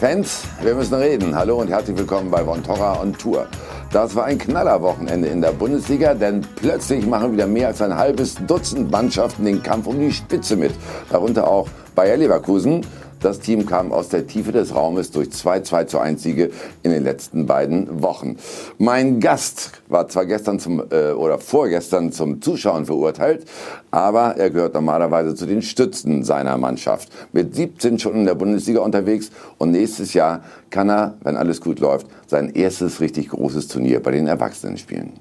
[0.00, 1.36] Fans, wir müssen reden.
[1.36, 3.46] Hallo und herzlich willkommen bei Von Torra on Tour.
[3.92, 8.36] Das war ein Knallerwochenende in der Bundesliga, denn plötzlich machen wieder mehr als ein halbes
[8.46, 10.72] Dutzend Mannschaften den Kampf um die Spitze mit.
[11.10, 12.80] Darunter auch Bayer Leverkusen,
[13.20, 16.50] das Team kam aus der Tiefe des Raumes durch zwei 2 zu 1 Siege
[16.82, 18.36] in den letzten beiden Wochen.
[18.78, 23.46] Mein Gast war zwar gestern zum, äh, oder vorgestern zum Zuschauen verurteilt,
[23.90, 27.10] aber er gehört normalerweise zu den Stützen seiner Mannschaft.
[27.32, 31.80] Mit 17 schon in der Bundesliga unterwegs und nächstes Jahr kann er, wenn alles gut
[31.80, 35.12] läuft, sein erstes richtig großes Turnier bei den Erwachsenen spielen.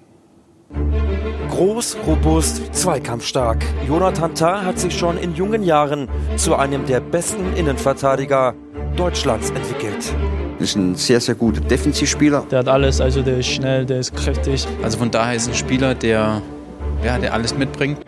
[1.59, 3.65] Groß, robust, zweikampfstark.
[3.85, 8.53] Jonathan Tah hat sich schon in jungen Jahren zu einem der besten Innenverteidiger
[8.95, 10.13] Deutschlands entwickelt.
[10.59, 12.45] Ist ein sehr, sehr guter Defensivspieler.
[12.49, 14.65] Der hat alles, also der ist schnell, der ist kräftig.
[14.81, 16.41] Also von daher ist ein Spieler, der,
[17.03, 17.99] ja, der alles mitbringt.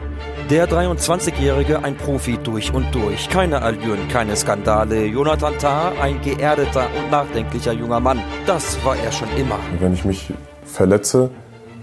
[0.49, 3.27] Der 23-Jährige ein Profi durch und durch.
[3.27, 5.07] Keine Allüren, keine Skandale.
[5.07, 8.21] Jonathan Tah, ein geerdeter und nachdenklicher junger Mann.
[8.45, 9.59] Das war er schon immer.
[9.77, 10.31] Wenn ich mich
[10.63, 11.29] verletze,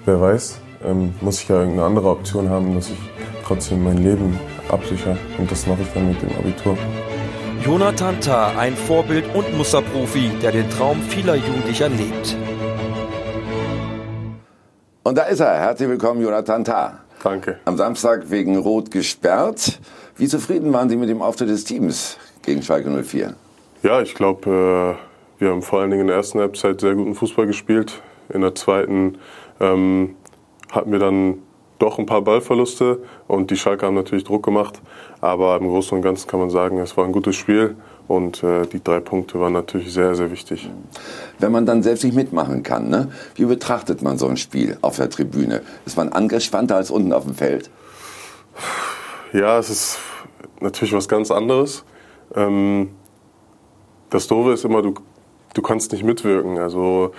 [0.06, 2.98] wer weiß, ähm, muss ich ja irgendeine andere Option haben, dass ich
[3.44, 5.16] trotzdem mein Leben absichere.
[5.38, 6.76] Und das mache ich dann mit dem Abitur.
[7.64, 12.36] Jonathan Tah, ein Vorbild und Musterprofi, der den Traum vieler Jugendlicher lebt.
[15.02, 15.58] Und da ist er.
[15.58, 17.00] Herzlich willkommen, Jonathan Tah.
[17.22, 17.58] Danke.
[17.64, 19.80] Am Samstag wegen Rot gesperrt.
[20.16, 23.34] Wie zufrieden waren Sie mit dem Auftritt des Teams gegen Schalke 04?
[23.82, 24.96] Ja, ich glaube,
[25.38, 28.00] äh, wir haben vor allen Dingen in der ersten Halbzeit sehr guten Fußball gespielt.
[28.28, 29.18] In der zweiten
[29.60, 30.14] ähm,
[30.70, 31.38] hatten wir dann
[31.78, 34.80] doch ein paar Ballverluste und die Schalke haben natürlich Druck gemacht.
[35.20, 37.77] Aber im Großen und Ganzen kann man sagen, es war ein gutes Spiel
[38.08, 40.69] und äh, die drei Punkte waren natürlich sehr, sehr wichtig.
[41.39, 43.12] Wenn man dann selbst nicht mitmachen kann, ne?
[43.36, 45.62] wie betrachtet man so ein Spiel auf der Tribüne?
[45.86, 47.70] Ist man angespannter als unten auf dem Feld?
[49.33, 49.98] Ja, es ist
[50.61, 51.85] natürlich was ganz anderes.
[52.35, 52.90] Ähm,
[54.11, 54.95] das Doofe ist immer, du,
[55.55, 56.58] du kannst nicht mitwirken.
[56.58, 57.12] Also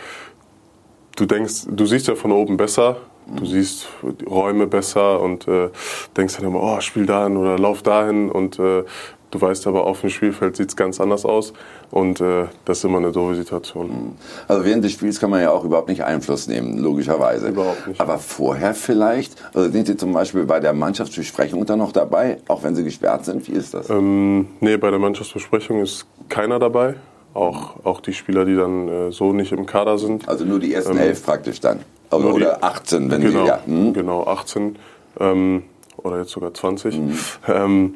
[1.16, 2.98] du denkst, du siehst ja von oben besser
[3.36, 3.88] Du siehst
[4.28, 5.70] Räume besser und äh,
[6.18, 8.84] denkst dann immer, oh, spiel dahin oder lauf dahin und äh,
[9.32, 11.54] du weißt aber, auf dem Spielfeld sieht es ganz anders aus
[11.92, 13.88] und äh, das ist immer eine doofe Situation.
[13.88, 14.12] Mhm.
[14.48, 17.50] Also während des Spiels kann man ja auch überhaupt nicht Einfluss nehmen, logischerweise.
[17.50, 18.02] Überhaupt nicht.
[18.02, 19.36] Aber vorher vielleicht?
[19.54, 23.26] Also sind Sie zum Beispiel bei der Mannschaftsbesprechung dann noch dabei, auch wenn Sie gesperrt
[23.26, 23.48] sind?
[23.48, 23.90] Wie ist das?
[23.90, 26.96] Ähm, nee, bei der Mannschaftsbesprechung ist keiner dabei.
[27.34, 30.28] Auch, auch die Spieler, die dann äh, so nicht im Kader sind.
[30.28, 31.80] Also nur die ersten ähm, elf praktisch dann?
[32.10, 33.60] Also, oder 18, wenn genau, die, ja.
[33.66, 33.94] Hm?
[33.94, 34.78] Genau, 18
[35.20, 35.64] ähm,
[35.98, 36.98] oder jetzt sogar 20.
[36.98, 37.20] Mhm.
[37.48, 37.96] Ähm,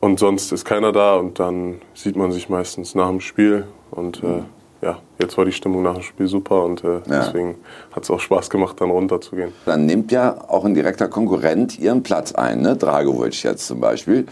[0.00, 3.66] und sonst ist keiner da und dann sieht man sich meistens nach dem Spiel.
[3.90, 4.44] Und äh, mhm.
[4.80, 7.00] ja, jetzt war die Stimmung nach dem Spiel super und äh, ja.
[7.06, 7.56] deswegen
[7.92, 9.52] hat es auch Spaß gemacht, dann runterzugehen.
[9.66, 12.76] Dann nimmt ja auch ein direkter Konkurrent ihren Platz ein, ne?
[12.76, 14.26] Dragovic jetzt zum Beispiel.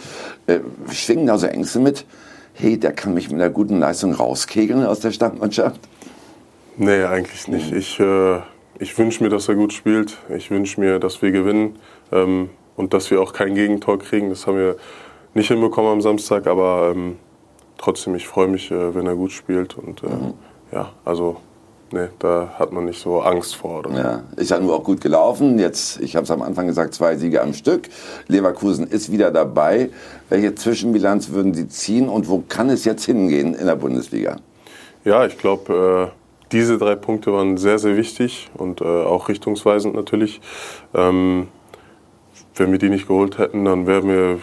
[0.46, 0.60] Äh,
[0.90, 2.06] schwingen da so Ängste mit,
[2.58, 5.80] hey, der kann mich mit einer guten Leistung rauskegeln aus der Stammmannschaft?
[6.76, 7.72] Nee, eigentlich nicht.
[7.72, 8.40] Ich äh,
[8.78, 10.18] ich wünsche mir, dass er gut spielt.
[10.28, 11.76] Ich wünsche mir, dass wir gewinnen
[12.12, 14.30] ähm, und dass wir auch kein Gegentor kriegen.
[14.30, 14.76] Das haben wir
[15.34, 17.16] nicht hinbekommen am Samstag, aber ähm,
[17.76, 19.76] trotzdem, ich freue mich, äh, wenn er gut spielt.
[19.76, 20.34] Und äh, mhm.
[20.72, 21.38] ja, also
[21.90, 23.78] Nee, da hat man nicht so Angst vor.
[23.80, 23.98] Oder?
[23.98, 25.58] Ja, ist ja nur auch gut gelaufen.
[25.58, 27.88] Jetzt, ich habe es am Anfang gesagt, zwei Siege am Stück.
[28.26, 29.88] Leverkusen ist wieder dabei.
[30.28, 34.36] Welche Zwischenbilanz würden Sie ziehen und wo kann es jetzt hingehen in der Bundesliga?
[35.04, 36.18] Ja, ich glaube, äh,
[36.52, 40.42] diese drei Punkte waren sehr, sehr wichtig und äh, auch richtungsweisend natürlich.
[40.94, 41.48] Ähm,
[42.56, 44.38] wenn wir die nicht geholt hätten, dann wären wir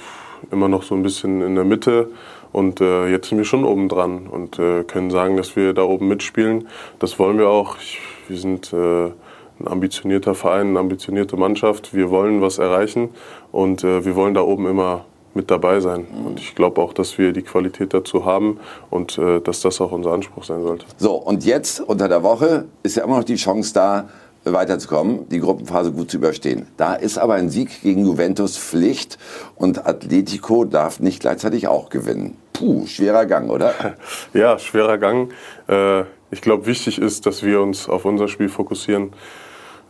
[0.52, 2.10] immer noch so ein bisschen in der Mitte.
[2.56, 5.84] Und äh, jetzt sind wir schon oben dran und äh, können sagen, dass wir da
[5.84, 6.70] oben mitspielen.
[7.00, 7.76] Das wollen wir auch.
[7.80, 8.00] Ich,
[8.30, 11.94] wir sind äh, ein ambitionierter Verein, eine ambitionierte Mannschaft.
[11.94, 13.10] Wir wollen was erreichen
[13.52, 16.08] und äh, wir wollen da oben immer mit dabei sein.
[16.26, 18.58] Und ich glaube auch, dass wir die Qualität dazu haben
[18.90, 20.86] und äh, dass das auch unser Anspruch sein sollte.
[20.96, 24.08] So, und jetzt unter der Woche ist ja immer noch die Chance da,
[24.46, 26.68] weiterzukommen, die Gruppenphase gut zu überstehen.
[26.78, 29.18] Da ist aber ein Sieg gegen Juventus Pflicht
[29.56, 32.38] und Atletico darf nicht gleichzeitig auch gewinnen.
[32.58, 33.74] Puh, schwerer Gang, oder?
[34.34, 35.32] Ja, schwerer Gang.
[35.68, 39.14] Äh, ich glaube, wichtig ist, dass wir uns auf unser Spiel fokussieren,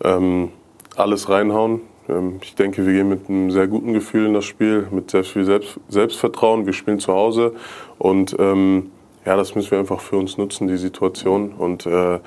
[0.03, 0.49] ähm,
[0.95, 4.87] alles reinhauen, ähm, ich denke, wir gehen mit einem sehr guten Gefühl in das Spiel,
[4.91, 6.65] mit sehr viel Selbst Selbstvertrauen.
[6.65, 7.53] Wir spielen zu Hause
[7.97, 8.91] und ähm,
[9.25, 11.53] ja, das müssen wir einfach für uns nutzen, die Situation.
[11.53, 12.19] Und äh,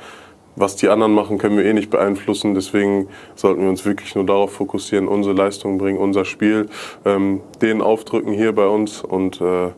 [0.57, 2.55] was die anderen machen, können wir eh nicht beeinflussen.
[2.55, 6.69] Deswegen sollten wir uns wirklich nur darauf fokussieren, unsere Leistung bringen, unser Spiel,
[7.05, 9.71] ähm, den aufdrücken hier bei uns und äh,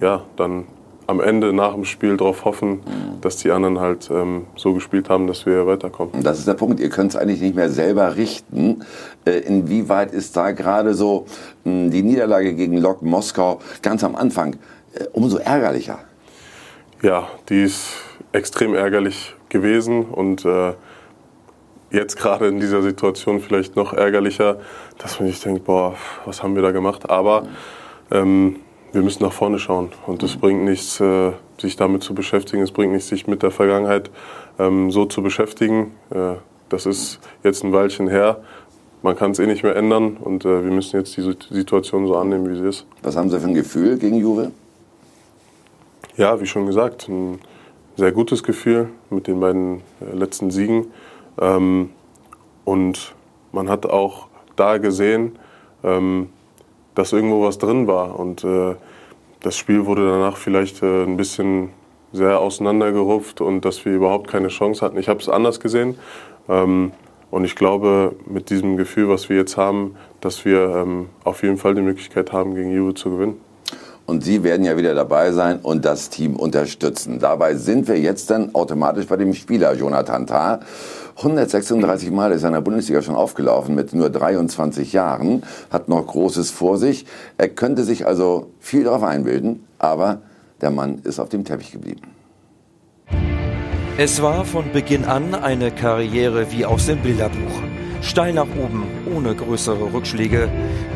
[0.00, 0.64] ja, dann
[1.06, 2.80] am Ende nach dem Spiel darauf hoffen,
[3.20, 6.22] dass die anderen halt ähm, so gespielt haben, dass wir weiterkommen.
[6.24, 6.80] Das ist der Punkt.
[6.80, 8.84] Ihr könnt es eigentlich nicht mehr selber richten.
[9.24, 11.26] Äh, inwieweit ist da gerade so
[11.62, 14.56] mh, die Niederlage gegen Lok Moskau ganz am Anfang
[14.94, 16.00] äh, umso ärgerlicher?
[17.02, 17.94] ja, die ist
[18.32, 20.74] extrem ärgerlich gewesen und äh,
[21.90, 24.58] jetzt gerade in dieser Situation vielleicht noch ärgerlicher,
[24.98, 25.94] dass man sich denkt, boah,
[26.24, 27.08] was haben wir da gemacht?
[27.08, 27.46] Aber
[28.10, 28.56] ähm,
[28.96, 32.62] wir müssen nach vorne schauen und es bringt nichts, äh, sich damit zu beschäftigen.
[32.62, 34.10] Es bringt nichts, sich mit der Vergangenheit
[34.58, 35.92] ähm, so zu beschäftigen.
[36.10, 36.36] Äh,
[36.70, 38.40] das ist jetzt ein Weilchen her.
[39.02, 42.16] Man kann es eh nicht mehr ändern und äh, wir müssen jetzt die Situation so
[42.16, 42.86] annehmen, wie sie ist.
[43.02, 44.50] Was haben Sie für ein Gefühl gegen Juve?
[46.16, 47.38] Ja, wie schon gesagt, ein
[47.96, 49.82] sehr gutes Gefühl mit den beiden
[50.14, 50.86] letzten Siegen.
[51.38, 51.90] Ähm,
[52.64, 53.14] und
[53.52, 55.38] man hat auch da gesehen,
[55.84, 56.30] ähm,
[56.96, 58.18] dass irgendwo was drin war.
[58.18, 58.74] Und äh,
[59.40, 61.70] das Spiel wurde danach vielleicht äh, ein bisschen
[62.12, 64.98] sehr auseinandergerupft und dass wir überhaupt keine Chance hatten.
[64.98, 65.96] Ich habe es anders gesehen.
[66.48, 66.90] Ähm,
[67.30, 71.58] und ich glaube, mit diesem Gefühl, was wir jetzt haben, dass wir ähm, auf jeden
[71.58, 73.40] Fall die Möglichkeit haben, gegen Juve zu gewinnen.
[74.06, 77.18] Und Sie werden ja wieder dabei sein und das Team unterstützen.
[77.18, 80.60] Dabei sind wir jetzt dann automatisch bei dem Spieler Jonathan Tah.
[81.16, 86.06] 136 Mal ist er in der Bundesliga schon aufgelaufen mit nur 23 Jahren, hat noch
[86.06, 87.06] Großes vor sich.
[87.38, 90.20] Er könnte sich also viel darauf einbilden, aber
[90.60, 92.02] der Mann ist auf dem Teppich geblieben.
[93.98, 97.62] Es war von Beginn an eine Karriere wie aus dem Bilderbuch.
[98.02, 98.84] Steil nach oben,
[99.14, 100.50] ohne größere Rückschläge.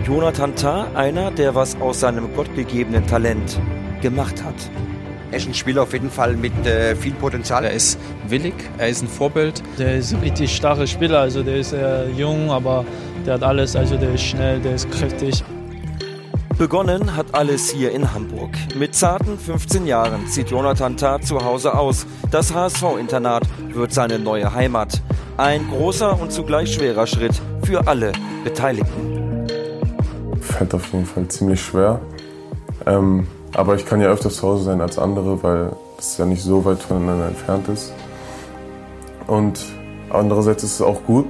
[0.05, 3.58] Jonathan Tah, einer, der was aus seinem gottgegebenen Talent
[4.02, 4.55] gemacht hat.
[5.31, 7.65] Er ist ein Spieler auf jeden Fall mit äh, viel Potenzial.
[7.65, 9.62] Er ist willig, er ist ein Vorbild.
[9.79, 12.85] Der ist ein richtig starker Spieler, also der ist äh, jung, aber
[13.25, 15.44] der hat alles, also der ist schnell, der ist kräftig.
[16.59, 18.50] Begonnen hat alles hier in Hamburg.
[18.77, 22.06] Mit zarten 15 Jahren zieht Jonathan Tah zu Hause aus.
[22.31, 25.00] Das HSV-Internat wird seine neue Heimat.
[25.37, 28.12] Ein großer und zugleich schwerer Schritt für alle
[28.44, 29.47] Beteiligten.
[30.41, 32.00] Fällt auf jeden Fall ziemlich schwer.
[32.85, 36.43] Ähm, aber ich kann ja öfters zu Hause sein als andere, weil es ja nicht
[36.43, 37.93] so weit voneinander entfernt ist.
[39.26, 39.64] Und
[40.11, 41.26] andererseits ist es auch gut,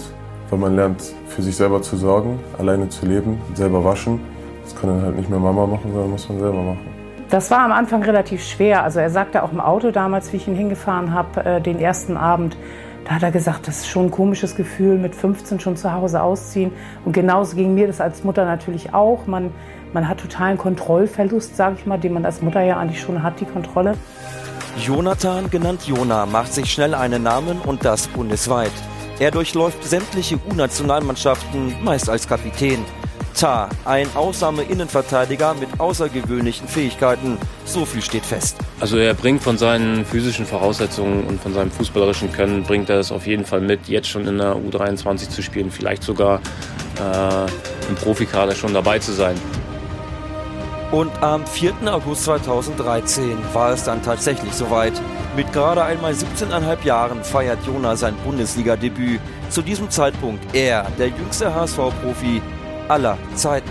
[0.50, 4.20] weil man lernt, für sich selber zu sorgen, alleine zu leben, selber waschen.
[4.64, 6.86] Das kann dann halt nicht mehr Mama machen, sondern muss man selber machen.
[7.30, 8.82] Das war am Anfang relativ schwer.
[8.82, 12.16] Also er sagte auch im Auto damals, wie ich ihn hingefahren habe, äh, den ersten
[12.16, 12.56] Abend,
[13.04, 16.22] da hat er gesagt, das ist schon ein komisches Gefühl, mit 15 schon zu Hause
[16.22, 16.72] ausziehen.
[17.04, 19.26] Und genauso ging mir das als Mutter natürlich auch.
[19.26, 19.52] Man,
[19.92, 23.40] man hat totalen Kontrollverlust, sage ich mal, den man als Mutter ja eigentlich schon hat,
[23.40, 23.94] die Kontrolle.
[24.78, 28.72] Jonathan, genannt Jona, macht sich schnell einen Namen und das bundesweit.
[29.18, 32.84] Er durchläuft sämtliche U-Nationalmannschaften, meist als Kapitän.
[33.38, 37.38] Ta, ein Ausnahme-Innenverteidiger mit außergewöhnlichen Fähigkeiten.
[37.64, 38.56] So viel steht fest.
[38.80, 43.12] Also er bringt von seinen physischen Voraussetzungen und von seinem fußballerischen Können, bringt er es
[43.12, 46.40] auf jeden Fall mit, jetzt schon in der U23 zu spielen, vielleicht sogar
[46.96, 49.36] äh, im Profikader schon dabei zu sein.
[50.92, 51.74] Und am 4.
[51.86, 54.92] August 2013 war es dann tatsächlich soweit.
[55.36, 59.20] Mit gerade einmal 17,5 Jahren feiert Jona sein Bundesliga-Debüt.
[59.50, 62.42] Zu diesem Zeitpunkt er, der jüngste HSV-Profi
[62.88, 63.70] aller Zeiten.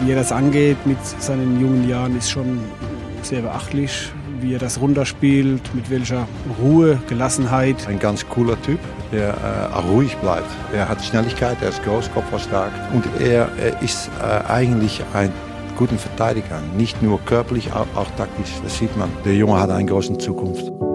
[0.00, 2.60] Wie er das angeht mit seinen jungen Jahren ist schon
[3.20, 4.10] sehr beachtlich,
[4.40, 6.26] wie er das runterspielt, mit welcher
[6.58, 7.86] Ruhe, Gelassenheit.
[7.86, 8.80] Ein ganz cooler Typ,
[9.12, 10.50] der äh, ruhig bleibt.
[10.74, 15.32] Er hat Schnelligkeit, er ist groß, Kopf stark und er, er ist äh, eigentlich ein
[15.76, 16.60] guter Verteidiger.
[16.76, 18.50] Nicht nur körperlich, auch, auch taktisch.
[18.62, 19.10] Das sieht man.
[19.24, 20.91] Der Junge hat eine große Zukunft.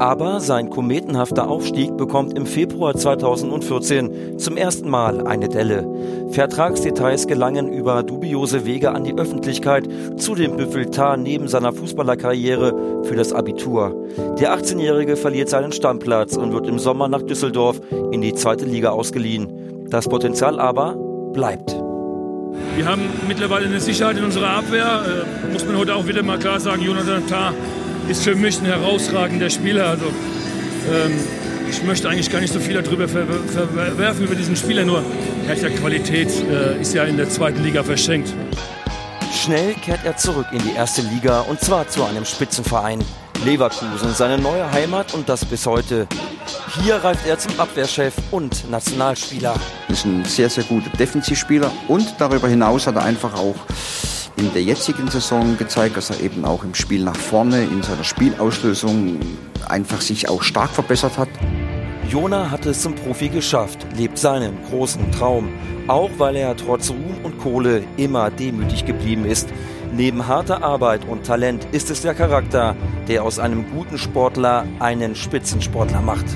[0.00, 5.86] Aber sein kometenhafter Aufstieg bekommt im Februar 2014 zum ersten Mal eine Delle.
[6.30, 9.86] Vertragsdetails gelangen über dubiose Wege an die Öffentlichkeit.
[10.16, 13.94] Zudem büffelt Tar neben seiner Fußballerkarriere für das Abitur.
[14.40, 18.92] Der 18-Jährige verliert seinen Stammplatz und wird im Sommer nach Düsseldorf in die zweite Liga
[18.92, 19.86] ausgeliehen.
[19.90, 20.94] Das Potenzial aber
[21.34, 21.76] bleibt.
[22.74, 25.02] Wir haben mittlerweile eine Sicherheit in unserer Abwehr.
[25.46, 27.52] Äh, muss man heute auch wieder mal klar sagen, Jonathan Tah
[28.10, 29.86] ist für mich ein herausragender Spieler.
[29.86, 31.12] Also, ähm,
[31.70, 35.04] ich möchte eigentlich gar nicht so viel darüber verwerfen über diesen Spieler, nur
[35.46, 38.34] er hat ja Qualität, äh, ist ja in der zweiten Liga verschenkt.
[39.32, 42.98] Schnell kehrt er zurück in die erste Liga und zwar zu einem Spitzenverein.
[43.44, 46.08] Leverkusen, seine neue Heimat und das bis heute.
[46.82, 49.54] Hier reift er zum Abwehrchef und Nationalspieler.
[49.88, 53.54] Er ist ein sehr, sehr guter Defensivspieler und darüber hinaus hat er einfach auch
[54.40, 58.04] in der jetzigen Saison gezeigt, dass er eben auch im Spiel nach vorne, in seiner
[58.04, 59.20] Spielauslösung
[59.68, 61.28] einfach sich auch stark verbessert hat.
[62.08, 65.50] Jona hat es zum Profi geschafft, lebt seinen großen Traum.
[65.88, 69.48] Auch weil er trotz Ruhm und Kohle immer demütig geblieben ist.
[69.92, 72.76] Neben harter Arbeit und Talent ist es der Charakter,
[73.08, 76.26] der aus einem guten Sportler einen Spitzensportler macht.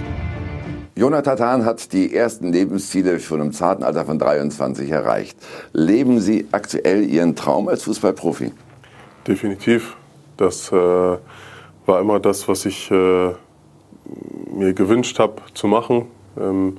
[0.96, 5.36] Jonathan hat die ersten Lebensziele schon im zarten Alter von 23 erreicht.
[5.72, 8.52] Leben Sie aktuell Ihren Traum als Fußballprofi?
[9.26, 9.96] Definitiv.
[10.36, 13.32] Das äh, war immer das, was ich äh,
[14.52, 16.06] mir gewünscht habe zu machen.
[16.38, 16.78] Ähm,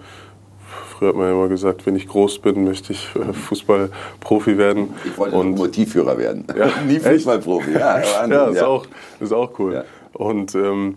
[0.91, 4.93] früher hat man ja immer gesagt, wenn ich groß bin, möchte ich äh, Fußballprofi werden.
[5.03, 6.47] Ich wollte und Motivführer werden.
[6.57, 7.73] Ja, Nie Fußballprofi.
[7.73, 8.67] Ja, ja, ist, ja.
[8.67, 8.85] Auch,
[9.19, 9.73] ist auch cool.
[9.73, 9.83] Ja.
[10.13, 10.95] Und ähm,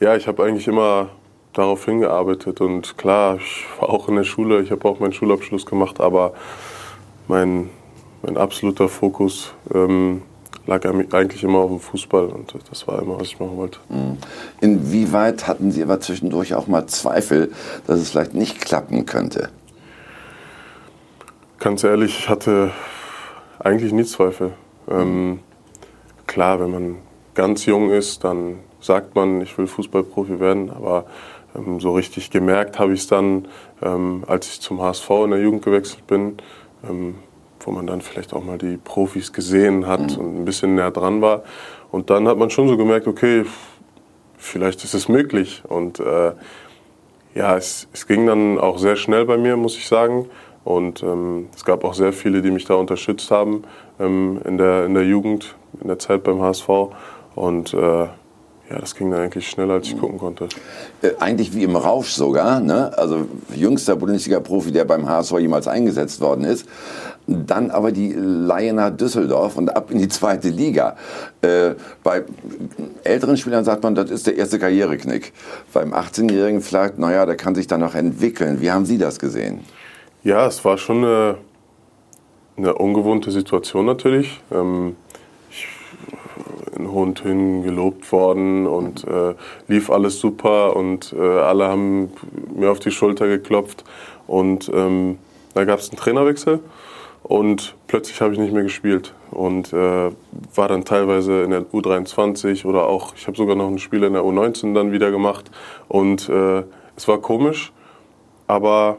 [0.00, 1.08] ja, ich habe eigentlich immer
[1.52, 2.60] darauf hingearbeitet.
[2.60, 6.32] Und klar, ich war auch in der Schule, ich habe auch meinen Schulabschluss gemacht, aber
[7.28, 7.70] mein,
[8.22, 10.22] mein absoluter Fokus ähm,
[10.66, 13.78] lag eigentlich immer auf dem Fußball und das war immer, was ich machen wollte.
[13.88, 14.18] Mhm.
[14.60, 17.52] Inwieweit hatten Sie aber zwischendurch auch mal Zweifel,
[17.86, 19.50] dass es vielleicht nicht klappen könnte?
[21.58, 22.70] Ganz ehrlich, ich hatte
[23.58, 24.52] eigentlich nie Zweifel.
[24.88, 25.40] Ähm,
[26.26, 26.96] klar, wenn man
[27.34, 31.06] ganz jung ist, dann sagt man, ich will Fußballprofi werden, aber
[31.56, 33.48] ähm, so richtig gemerkt habe ich es dann,
[33.82, 36.36] ähm, als ich zum HSV in der Jugend gewechselt bin,
[36.88, 37.16] ähm,
[37.60, 40.18] wo man dann vielleicht auch mal die Profis gesehen hat mhm.
[40.18, 41.42] und ein bisschen näher dran war.
[41.90, 43.44] Und dann hat man schon so gemerkt, okay,
[44.36, 45.62] vielleicht ist es möglich.
[45.68, 46.32] Und äh,
[47.34, 50.26] ja, es, es, ging dann auch sehr schnell bei mir, muss ich sagen.
[50.64, 53.64] Und ähm, es gab auch sehr viele, die mich da unterstützt haben
[53.98, 56.68] ähm, in, der, in der Jugend, in der Zeit beim HSV.
[57.34, 58.06] Und äh,
[58.70, 60.48] ja, das ging dann eigentlich schneller, als ich gucken konnte.
[61.02, 62.60] Äh, eigentlich wie im Rausch sogar.
[62.60, 62.96] Ne?
[62.96, 66.66] Also jüngster Bundesliga-Profi, der beim HSV jemals eingesetzt worden ist.
[67.26, 70.96] Dann aber die Laie nach Düsseldorf und ab in die zweite Liga.
[71.42, 72.24] Äh, bei
[73.04, 75.32] älteren Spielern sagt man, das ist der erste Karriereknick.
[75.72, 78.60] Beim 18-Jährigen vielleicht, naja, der kann sich dann noch entwickeln.
[78.60, 79.60] Wie haben Sie das gesehen?
[80.24, 81.36] Ja, es war schon eine,
[82.56, 84.40] eine ungewohnte Situation natürlich.
[84.50, 84.96] Ähm,
[86.76, 89.34] in hohen Tönen gelobt worden und äh,
[89.68, 92.12] lief alles super und äh, alle haben
[92.54, 93.84] mir auf die Schulter geklopft.
[94.26, 95.18] Und ähm,
[95.54, 96.60] da gab es einen Trainerwechsel
[97.22, 100.10] und plötzlich habe ich nicht mehr gespielt und äh,
[100.54, 104.14] war dann teilweise in der U23 oder auch, ich habe sogar noch ein Spiel in
[104.14, 105.50] der U19 dann wieder gemacht
[105.88, 106.64] und äh,
[106.96, 107.72] es war komisch,
[108.46, 108.98] aber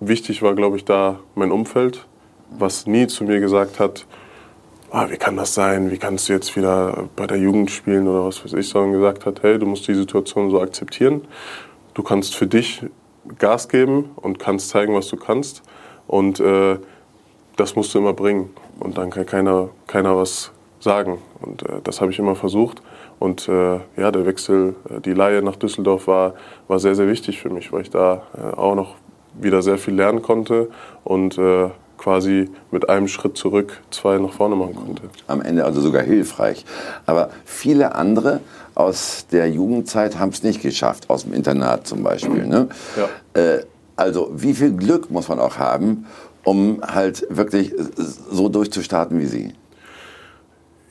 [0.00, 2.06] wichtig war, glaube ich, da mein Umfeld,
[2.50, 4.06] was nie zu mir gesagt hat,
[4.90, 8.24] ah, wie kann das sein, wie kannst du jetzt wieder bei der Jugend spielen oder
[8.24, 11.22] was weiß ich, sondern gesagt hat, hey, du musst die Situation so akzeptieren.
[11.94, 12.84] Du kannst für dich
[13.38, 15.62] Gas geben und kannst zeigen, was du kannst.
[16.06, 16.78] Und äh,
[17.56, 18.50] das musst du immer bringen.
[18.80, 21.18] Und dann kann keiner, keiner was sagen.
[21.40, 22.82] Und äh, das habe ich immer versucht.
[23.18, 26.34] Und äh, ja, der Wechsel, äh, die Laie nach Düsseldorf war,
[26.68, 28.94] war sehr, sehr wichtig für mich, weil ich da äh, auch noch
[29.34, 30.68] wieder sehr viel lernen konnte
[31.04, 35.02] und äh, quasi mit einem Schritt zurück zwei nach vorne machen konnte.
[35.26, 36.64] Am Ende also sogar hilfreich.
[37.04, 38.40] Aber viele andere
[38.74, 42.46] aus der Jugendzeit haben es nicht geschafft, aus dem Internat zum Beispiel.
[42.46, 42.68] Ne?
[42.96, 43.42] Ja.
[43.42, 43.64] Äh,
[43.96, 46.06] also wie viel Glück muss man auch haben,
[46.44, 47.74] um halt wirklich
[48.30, 49.52] so durchzustarten wie Sie?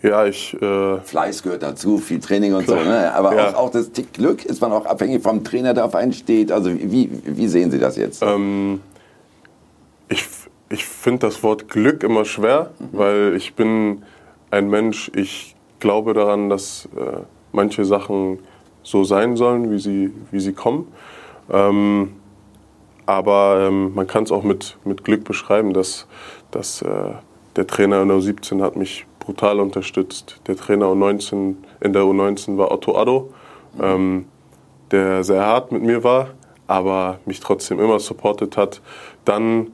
[0.04, 0.54] Ja, ich.
[0.62, 2.84] Äh Fleiß gehört dazu, viel Training und klar.
[2.84, 2.90] so.
[2.90, 3.14] Ne?
[3.14, 3.50] Aber ja.
[3.50, 6.52] auch, auch, das Glück ist man auch abhängig vom Trainer, der auf einen steht.
[6.52, 8.22] Also wie, wie sehen Sie das jetzt?
[8.22, 8.82] Ähm,
[10.10, 10.24] ich
[10.70, 14.04] ich finde das Wort Glück immer schwer, weil ich bin
[14.52, 17.22] ein Mensch, ich glaube daran, dass äh,
[17.52, 18.40] manche Sachen
[18.84, 20.92] so sein sollen, wie sie, wie sie kommen.
[21.52, 22.14] Ähm,
[23.06, 26.08] aber ähm, man kann es auch mit, mit Glück beschreiben, dass,
[26.52, 27.14] dass äh,
[27.56, 30.40] der Trainer in der U17 hat mich brutal unterstützt.
[30.48, 33.34] Der Trainer U19, in der U19 war Otto Addo,
[33.82, 34.26] ähm,
[34.92, 36.30] der sehr hart mit mir war,
[36.68, 38.82] aber mich trotzdem immer supportet hat.
[39.26, 39.72] Dann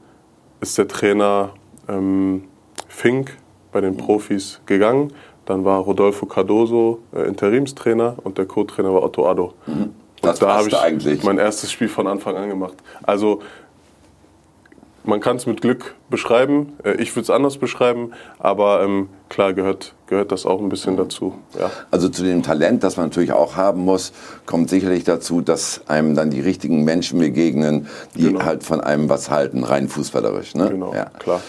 [0.64, 1.50] ist der Trainer
[1.88, 2.44] ähm,
[2.88, 3.36] Fink
[3.70, 5.12] bei den Profis gegangen.
[5.44, 9.52] Dann war Rodolfo Cardoso äh, Interimstrainer und der Co-Trainer war Otto Addo.
[9.66, 9.90] Mhm.
[10.22, 11.22] Das da habe ich eigentlich.
[11.22, 12.76] mein erstes Spiel von Anfang an gemacht.
[13.02, 13.42] Also
[15.04, 16.72] man kann es mit Glück beschreiben.
[16.82, 20.96] Äh, ich würde es anders beschreiben, aber ähm, klar gehört, gehört das auch ein bisschen
[20.96, 21.34] dazu.
[21.58, 21.70] Ja.
[21.90, 24.12] Also zu dem Talent, das man natürlich auch haben muss,
[24.46, 28.44] kommt sicherlich dazu, dass einem dann die richtigen Menschen begegnen, die genau.
[28.44, 30.54] halt von einem was halten, rein fußballerisch.
[30.54, 30.70] Ne?
[30.70, 31.06] Genau, ja.
[31.18, 31.40] klar.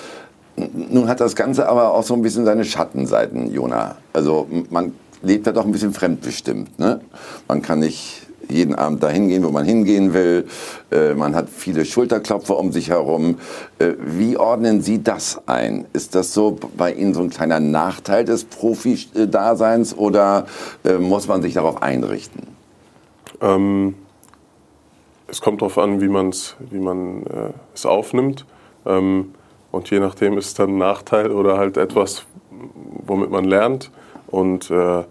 [0.56, 3.98] Nun hat das Ganze aber auch so ein bisschen seine Schattenseiten, Jona.
[4.14, 6.80] Also man lebt da doch ein bisschen fremdbestimmt.
[6.80, 7.02] Ne?
[7.48, 10.48] Man kann nicht jeden Abend dahin gehen, wo man hingehen will.
[10.92, 13.40] Äh, man hat viele Schulterklopfer um sich herum.
[13.80, 15.86] Äh, wie ordnen Sie das ein?
[15.94, 20.46] Ist das so bei Ihnen so ein kleiner Nachteil des Profi-Daseins oder
[20.84, 22.44] äh, muss man sich darauf einrichten?
[23.42, 23.96] Ähm,
[25.28, 28.46] es kommt darauf an, wie, man's, wie man äh, es aufnimmt.
[28.86, 29.34] Ähm,
[29.72, 32.26] und je nachdem ist es dann ein Nachteil oder halt etwas,
[33.06, 33.92] womit man lernt.
[34.28, 35.04] Und äh,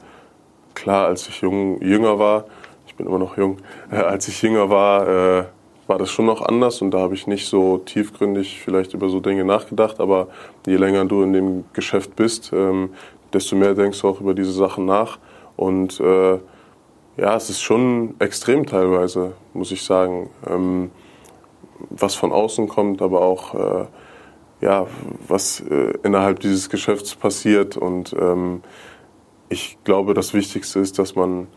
[0.74, 2.44] klar, als ich jung, jünger war,
[2.94, 3.56] ich bin immer noch jung,
[3.90, 5.44] äh, als ich jünger war, äh,
[5.88, 9.18] war das schon noch anders und da habe ich nicht so tiefgründig vielleicht über so
[9.18, 10.28] Dinge nachgedacht, aber
[10.64, 12.90] je länger du in dem Geschäft bist, ähm,
[13.32, 15.18] desto mehr denkst du auch über diese Sachen nach.
[15.56, 16.38] Und äh,
[17.16, 20.92] ja, es ist schon extrem teilweise, muss ich sagen, ähm,
[21.90, 23.86] was von außen kommt, aber auch äh,
[24.60, 24.86] ja,
[25.26, 27.76] was äh, innerhalb dieses Geschäfts passiert.
[27.76, 28.62] Und ähm,
[29.48, 31.48] ich glaube, das Wichtigste ist, dass man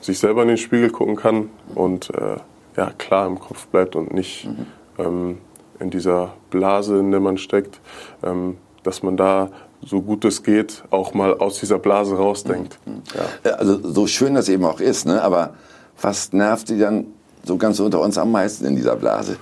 [0.00, 2.36] sich selber in den Spiegel gucken kann und äh,
[2.76, 4.66] ja, klar im Kopf bleibt und nicht mhm.
[4.98, 5.38] ähm,
[5.80, 7.80] in dieser Blase, in der man steckt,
[8.22, 9.50] ähm, dass man da
[9.80, 12.78] so gut es geht auch mal aus dieser Blase rausdenkt.
[12.84, 13.02] Mhm.
[13.44, 13.52] Ja.
[13.52, 15.22] Also so schön das eben auch ist, ne?
[15.22, 15.54] aber
[16.00, 17.06] was nervt die dann
[17.44, 19.36] so ganz unter uns am meisten in dieser Blase?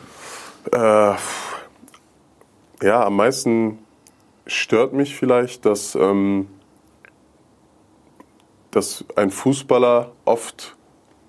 [0.73, 1.15] Äh,
[2.83, 3.79] ja, am meisten
[4.47, 6.49] stört mich vielleicht, dass, ähm,
[8.77, 10.77] dass ein Fußballer oft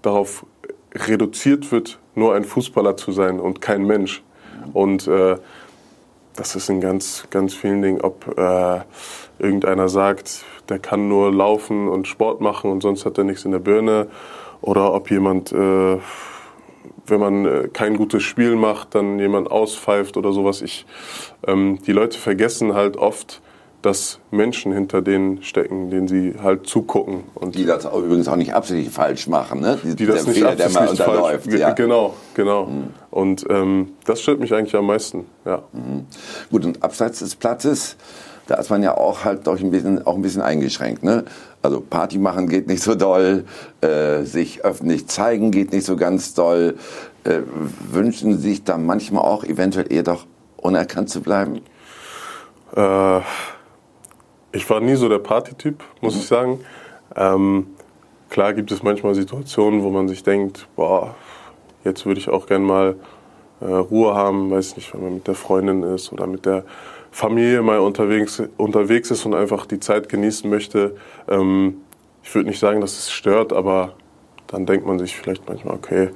[0.02, 0.46] darauf
[0.94, 4.22] reduziert wird, nur ein Fußballer zu sein und kein Mensch.
[4.74, 5.38] Und äh,
[6.36, 8.82] das ist in ganz, ganz vielen Dingen, ob äh,
[9.40, 13.52] irgendeiner sagt, der kann nur laufen und Sport machen und sonst hat er nichts in
[13.52, 14.08] der Birne.
[14.60, 16.00] Oder ob jemand, äh,
[17.06, 20.62] wenn man äh, kein gutes Spiel macht, dann jemand auspfeift oder sowas.
[20.62, 20.86] Ich,
[21.48, 23.42] ähm, die Leute vergessen halt oft,
[23.82, 27.24] dass Menschen hinter denen stecken, denen sie halt zugucken.
[27.36, 29.78] Und die das übrigens auch nicht absichtlich falsch machen, ne?
[29.84, 31.72] Die, die das nicht Fehler, absichtlich falsch ja.
[31.72, 32.66] Genau, genau.
[32.66, 32.88] Mhm.
[33.12, 35.64] Und ähm, das stört mich eigentlich am meisten, ja.
[35.74, 36.06] Mhm.
[36.50, 37.98] Gut, und abseits des Platzes,
[38.48, 41.26] da ist man ja auch halt doch ein bisschen, auch ein bisschen eingeschränkt, ne?
[41.62, 43.46] Also Party machen geht nicht so doll,
[43.82, 46.76] äh, sich öffentlich zeigen geht nicht so ganz doll.
[47.26, 47.42] Äh,
[47.92, 51.62] wünschen sich da manchmal auch eventuell eher doch unerkannt zu bleiben?
[52.76, 53.22] Äh
[54.58, 56.20] ich war nie so der Partytyp, muss mhm.
[56.20, 56.60] ich sagen.
[57.16, 57.68] Ähm,
[58.30, 61.16] klar gibt es manchmal Situationen, wo man sich denkt, boah,
[61.84, 62.96] jetzt würde ich auch gern mal
[63.62, 66.64] äh, Ruhe haben, weiß nicht, wenn man mit der Freundin ist oder mit der
[67.12, 70.96] Familie mal unterwegs, unterwegs ist und einfach die Zeit genießen möchte.
[71.28, 71.78] Ähm,
[72.24, 73.94] ich würde nicht sagen, dass es stört, aber
[74.48, 76.10] dann denkt man sich vielleicht manchmal, okay,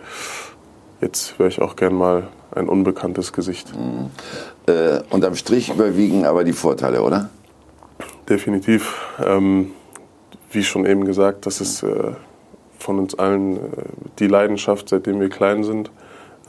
[1.00, 3.72] jetzt wäre ich auch gern mal ein unbekanntes Gesicht.
[3.76, 4.10] Mhm.
[4.68, 7.30] Äh, unterm Strich überwiegen aber die Vorteile, oder?
[8.32, 8.96] Definitiv.
[9.22, 9.74] Ähm,
[10.52, 12.14] wie schon eben gesagt, das ist äh,
[12.80, 13.60] von uns allen äh,
[14.20, 15.92] die Leidenschaft, seitdem wir klein sind.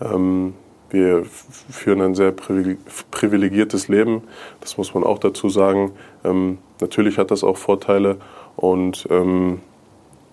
[0.00, 0.54] Ähm,
[0.90, 4.22] wir führen ein sehr privilegiertes Leben,
[4.60, 5.90] das muss man auch dazu sagen.
[6.22, 8.18] Ähm, natürlich hat das auch Vorteile
[8.54, 9.60] und ähm,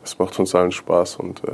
[0.03, 1.15] es macht uns allen Spaß.
[1.15, 1.53] Und äh,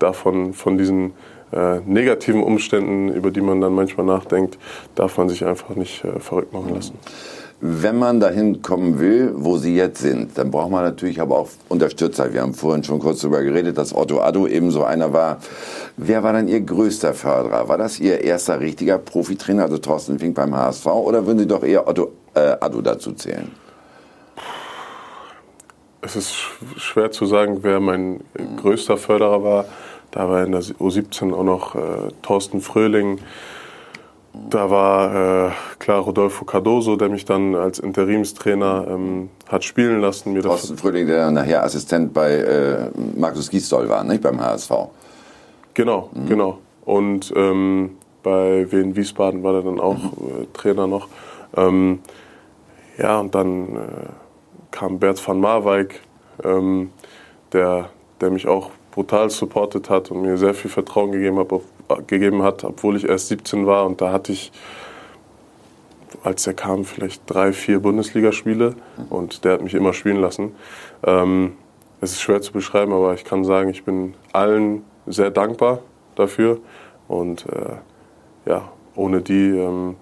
[0.00, 1.12] davon, von diesen
[1.52, 4.58] äh, negativen Umständen, über die man dann manchmal nachdenkt,
[4.96, 6.98] darf man sich einfach nicht äh, verrückt machen lassen.
[7.60, 11.48] Wenn man dahin kommen will, wo Sie jetzt sind, dann braucht man natürlich aber auch
[11.70, 12.32] Unterstützer.
[12.34, 15.38] Wir haben vorhin schon kurz darüber geredet, dass Otto Addo eben so einer war.
[15.96, 17.66] Wer war dann Ihr größter Förderer?
[17.66, 21.64] War das Ihr erster richtiger Profitrainer, also Thorsten Fink beim HSV, oder würden Sie doch
[21.64, 23.50] eher Otto äh, Addo dazu zählen?
[26.02, 26.34] Es ist
[26.76, 28.20] schwer zu sagen, wer mein
[28.58, 29.64] größter Förderer war.
[30.10, 33.18] Da war in der U17 auch noch äh, Thorsten Fröhling.
[34.50, 40.32] Da war äh, klar Rodolfo Cardoso, der mich dann als Interimstrainer ähm, hat spielen lassen.
[40.32, 44.70] Mir Thorsten Fröhling, der nachher Assistent bei äh, Markus Gisdol war, nicht beim HSV.
[45.74, 46.26] Genau, mhm.
[46.26, 46.58] genau.
[46.84, 50.42] Und ähm, bei Wien Wiesbaden war er dann auch mhm.
[50.42, 51.08] äh, Trainer noch.
[51.56, 52.00] Ähm,
[52.98, 54.08] ja, und dann äh,
[54.70, 56.00] kam Bert van Marwijk,
[56.44, 56.90] ähm,
[57.52, 61.52] der, der mich auch brutal supportet hat und mir sehr viel Vertrauen gegeben hat,
[62.06, 63.86] gegeben hat, obwohl ich erst 17 war.
[63.86, 64.52] Und da hatte ich,
[66.22, 68.74] als er kam, vielleicht drei, vier Bundesligaspiele
[69.10, 70.54] und der hat mich immer spielen lassen.
[71.04, 71.52] Ähm,
[72.00, 75.80] es ist schwer zu beschreiben, aber ich kann sagen, ich bin allen sehr dankbar
[76.14, 76.58] dafür.
[77.08, 79.96] Und äh, ja, ohne die ähm,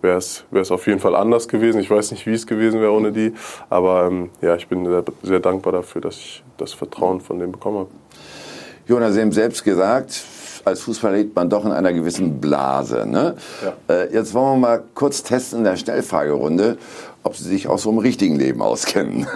[0.00, 1.80] wäre es auf jeden Fall anders gewesen.
[1.80, 3.32] Ich weiß nicht, wie es gewesen wäre ohne die.
[3.70, 7.52] Aber ähm, ja, ich bin sehr, sehr dankbar dafür, dass ich das Vertrauen von denen
[7.52, 7.90] bekommen habe.
[8.86, 10.22] Jonas, Sie haben selbst gesagt,
[10.64, 13.06] als Fußballer lebt man doch in einer gewissen Blase.
[13.06, 13.34] Ne?
[13.64, 13.94] Ja.
[13.94, 16.78] Äh, jetzt wollen wir mal kurz testen in der Stellfragerunde,
[17.22, 19.26] ob Sie sich auch so im richtigen Leben auskennen.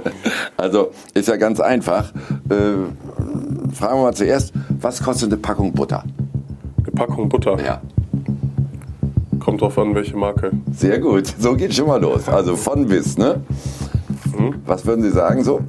[0.56, 2.12] also ist ja ganz einfach.
[2.48, 6.04] Äh, fragen wir mal zuerst, was kostet eine Packung Butter?
[6.78, 7.58] Eine Packung Butter?
[7.64, 7.80] Ja.
[9.38, 10.52] Kommt drauf an, welche Marke.
[10.72, 12.28] Sehr gut, so geht schon mal los.
[12.28, 13.40] Also von bis, ne?
[14.38, 14.54] Mhm.
[14.66, 15.60] Was würden Sie sagen so?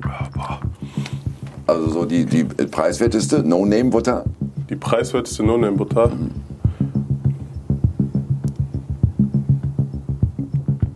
[1.66, 4.26] Also so die, die preiswerteste No-Name-Butter?
[4.74, 6.08] Die preiswerteste No-Name-Butter?
[6.08, 6.32] Mhm.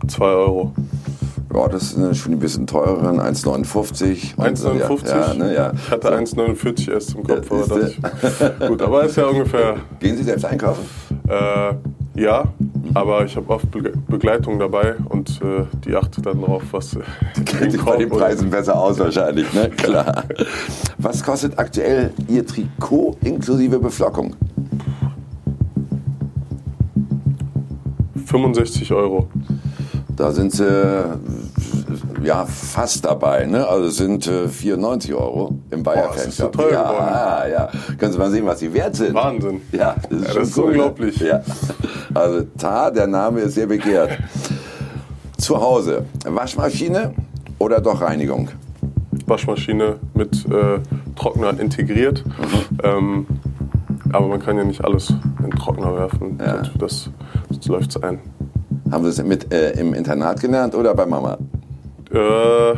[0.08, 0.72] 2 Euro.
[1.54, 4.34] Ja, das ist schon ein bisschen teurer, 1,59.
[4.36, 5.06] 1,59?
[5.06, 5.72] Ja, ne, ja.
[5.72, 7.56] Ich hatte 1,49 erst im Kopf, ja,
[8.58, 9.76] aber gut, aber ist ja ungefähr.
[10.00, 10.84] Gehen Sie selbst einkaufen?
[11.28, 11.74] Äh,
[12.20, 12.52] ja,
[12.98, 16.96] Aber ich habe oft Be Begleitung dabei und äh, die achtet dann drauf, was.
[16.96, 17.00] Äh,
[17.44, 19.70] Kennt sich bei den Preisen besser aus wahrscheinlich, ne?
[19.70, 20.24] Klar.
[20.98, 24.34] Was kostet aktuell Ihr Trikot inklusive Beflockung?
[28.26, 29.28] 65 Euro.
[30.16, 31.20] Da sind sie
[32.22, 33.66] ja fast dabei, ne?
[33.66, 37.06] Also sind äh, 94 Euro im Bayer Boah, das ist so teuer ja, geworden.
[37.10, 37.68] ja, ja.
[37.98, 39.14] Können Sie mal sehen, was sie wert sind.
[39.14, 39.60] Wahnsinn.
[39.72, 40.70] Ja, das ist, Ja, das ist cool, ne?
[40.70, 41.18] unglaublich.
[41.20, 41.42] Ja.
[42.14, 44.18] Also Tar, der Name ist sehr begehrt.
[45.36, 47.14] Zu Hause, Waschmaschine
[47.58, 48.48] oder doch Reinigung?
[49.26, 50.78] Waschmaschine mit äh,
[51.16, 52.24] Trockner integriert.
[52.26, 52.78] Mhm.
[52.82, 53.26] Ähm,
[54.12, 56.38] aber man kann ja nicht alles in den Trockner werfen.
[56.40, 56.56] Ja.
[56.58, 57.10] Das, das,
[57.50, 58.18] das läuft ein.
[58.90, 61.36] Haben Sie es mit äh, im Internat gelernt oder bei Mama?
[62.12, 62.74] Äh,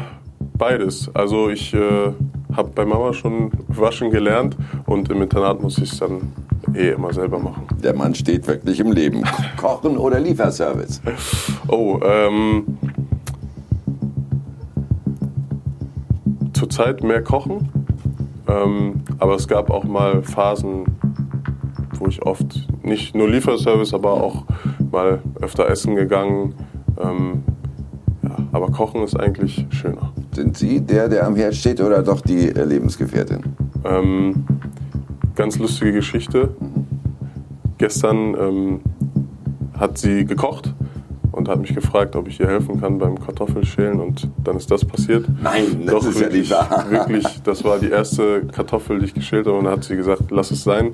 [0.59, 1.11] beides.
[1.15, 2.13] Also ich äh,
[2.57, 6.33] habe bei Mama schon waschen gelernt und im Internat muss ich es dann
[6.75, 7.67] eh immer selber machen.
[7.83, 9.23] Der Mann steht wirklich im Leben.
[9.57, 11.01] Kochen oder Lieferservice?
[11.69, 12.79] Oh, ähm,
[16.53, 17.69] zurzeit mehr kochen,
[18.49, 20.85] ähm, aber es gab auch mal Phasen,
[21.99, 24.45] wo ich oft nicht nur Lieferservice, aber auch
[24.91, 26.55] mal öfter essen gegangen.
[27.01, 27.45] Ähm,
[28.53, 30.13] aber kochen ist eigentlich schöner.
[30.35, 33.43] Sind Sie der, der am Herd steht oder doch die äh, Lebensgefährtin?
[33.85, 34.45] Ähm,
[35.35, 36.51] ganz lustige Geschichte.
[37.79, 38.81] Gestern ähm,
[39.79, 40.75] hat sie gekocht
[41.33, 44.85] und hat mich gefragt, ob ich ihr helfen kann beim Kartoffelschälen und dann ist das
[44.85, 45.27] passiert.
[45.43, 46.85] Nein, das Doch, ist ja wirklich, nicht wahr.
[46.91, 50.25] wirklich, das war die erste Kartoffel, die ich geschält habe und dann hat sie gesagt,
[50.31, 50.93] lass es sein,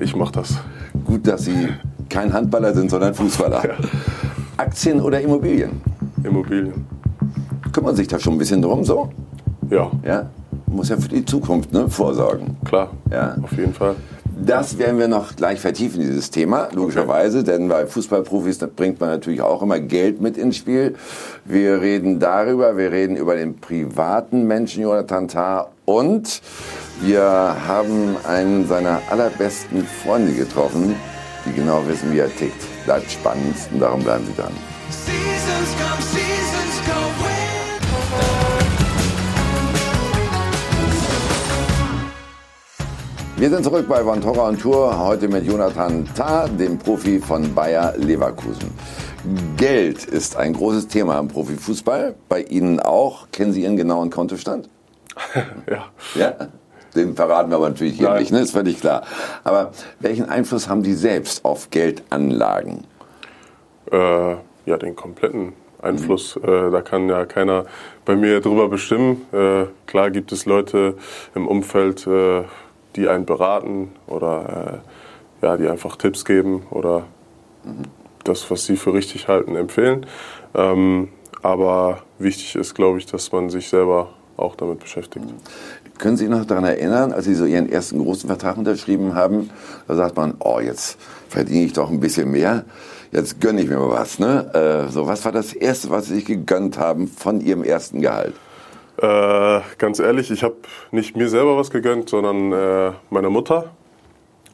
[0.00, 0.58] ich mach das.
[1.04, 1.68] Gut, dass Sie
[2.08, 3.62] kein Handballer sind, sondern Fußballer.
[4.56, 5.80] Aktien oder Immobilien?
[6.24, 6.86] Immobilien.
[7.72, 9.10] Kümmern sich da schon ein bisschen drum so?
[9.70, 10.26] Ja, Ja?
[10.66, 12.56] Muss ja für die Zukunft ne, vorsorgen.
[12.64, 13.36] klar, Ja.
[13.42, 13.96] auf jeden Fall.
[14.42, 19.10] Das werden wir noch gleich vertiefen, dieses Thema, logischerweise, denn bei Fußballprofis da bringt man
[19.10, 20.94] natürlich auch immer Geld mit ins Spiel.
[21.44, 26.40] Wir reden darüber, wir reden über den privaten Menschen Jonathan Tah und
[27.02, 30.94] wir haben einen seiner allerbesten Freunde getroffen,
[31.44, 32.64] die genau wissen, wie er tickt.
[32.86, 34.52] Bleibt spannend und darum bleiben Sie dran.
[43.40, 47.54] Wir sind zurück bei Von Torra und Tour, heute mit Jonathan Tah, dem Profi von
[47.54, 48.70] Bayer Leverkusen.
[49.56, 53.28] Geld ist ein großes Thema im Profifußball, bei Ihnen auch.
[53.32, 54.68] Kennen Sie Ihren genauen Kontostand?
[55.66, 55.86] Ja.
[56.14, 56.48] Ja?
[56.94, 58.20] Den verraten wir aber natürlich hier Nein.
[58.20, 58.40] nicht, ne?
[58.40, 59.04] ist völlig klar.
[59.42, 62.84] Aber welchen Einfluss haben Sie selbst auf Geldanlagen?
[63.90, 64.34] Äh,
[64.66, 66.36] ja, den kompletten Einfluss.
[66.36, 67.66] Äh, da kann ja keiner
[68.04, 69.26] bei mir drüber bestimmen.
[69.32, 70.96] Äh, klar gibt es Leute
[71.34, 72.44] im Umfeld, äh,
[72.96, 74.82] die einen beraten oder
[75.42, 77.04] äh, ja, die einfach Tipps geben oder
[78.24, 80.06] das, was sie für richtig halten, empfehlen.
[80.54, 81.08] Ähm,
[81.42, 85.26] aber wichtig ist, glaube ich, dass man sich selber auch damit beschäftigt.
[85.98, 89.50] Können Sie sich noch daran erinnern, als Sie so Ihren ersten großen Vertrag unterschrieben haben?
[89.86, 90.98] Da sagt man, oh, jetzt
[91.28, 92.64] verdiene ich doch ein bisschen mehr,
[93.12, 94.18] jetzt gönne ich mir mal was.
[94.18, 94.86] Ne?
[94.88, 98.34] Äh, so, was war das Erste, was Sie sich gegönnt haben von Ihrem ersten Gehalt?
[99.00, 100.56] Äh, ganz ehrlich, ich habe
[100.90, 103.70] nicht mir selber was gegönnt, sondern äh, meiner Mutter,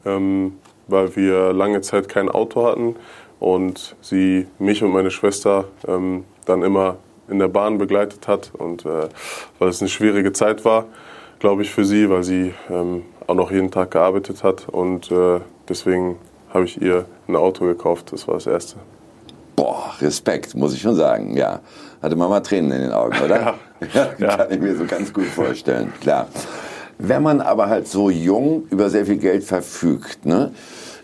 [0.04, 2.94] ähm, weil wir lange Zeit kein Auto hatten
[3.40, 6.96] und sie mich und meine Schwester ähm, dann immer
[7.28, 9.08] in der Bahn begleitet hat und äh,
[9.58, 10.86] weil es eine schwierige Zeit war,
[11.38, 15.40] glaube ich, für sie, weil sie ähm, auch noch jeden Tag gearbeitet hat und äh,
[15.68, 16.16] deswegen
[16.52, 18.12] habe ich ihr ein Auto gekauft.
[18.12, 18.76] Das war das Erste.
[19.56, 21.60] Boah, Respekt, muss ich schon sagen, ja.
[22.02, 23.54] Hatte Mama Tränen in den Augen, oder?
[23.92, 24.36] Ja, Ja.
[24.38, 26.28] kann ich mir so ganz gut vorstellen, klar.
[26.98, 30.52] Wenn man aber halt so jung über sehr viel Geld verfügt, ne?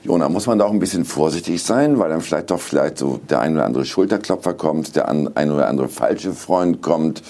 [0.05, 3.21] Jona, muss man da auch ein bisschen vorsichtig sein, weil dann vielleicht doch vielleicht so
[3.31, 7.23] der ein oder andere Schulterklopfer kommt, der ein oder andere falsche Freund kommt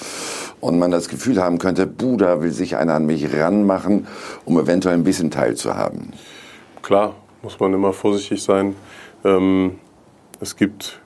[0.60, 4.06] und man das Gefühl haben könnte, buh, da will sich einer an mich ranmachen,
[4.46, 6.14] um eventuell ein bisschen teilzuhaben.
[6.80, 8.74] Klar, muss man immer vorsichtig sein.
[9.22, 9.78] Ähm,
[10.40, 11.00] es gibt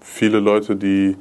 [0.00, 1.16] viele Leute, die,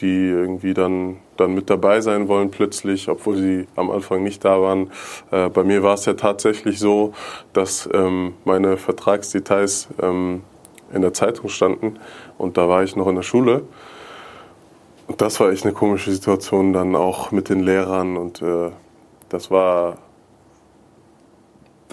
[0.00, 4.60] die irgendwie dann, dann mit dabei sein wollen plötzlich, obwohl sie am Anfang nicht da
[4.60, 4.90] waren.
[5.30, 7.12] Äh, bei mir war es ja tatsächlich so,
[7.52, 10.42] dass ähm, meine Vertragsdetails ähm,
[10.92, 11.98] in der Zeitung standen
[12.38, 13.62] und da war ich noch in der Schule.
[15.06, 18.70] Und das war echt eine komische Situation dann auch mit den Lehrern und äh,
[19.28, 19.98] das war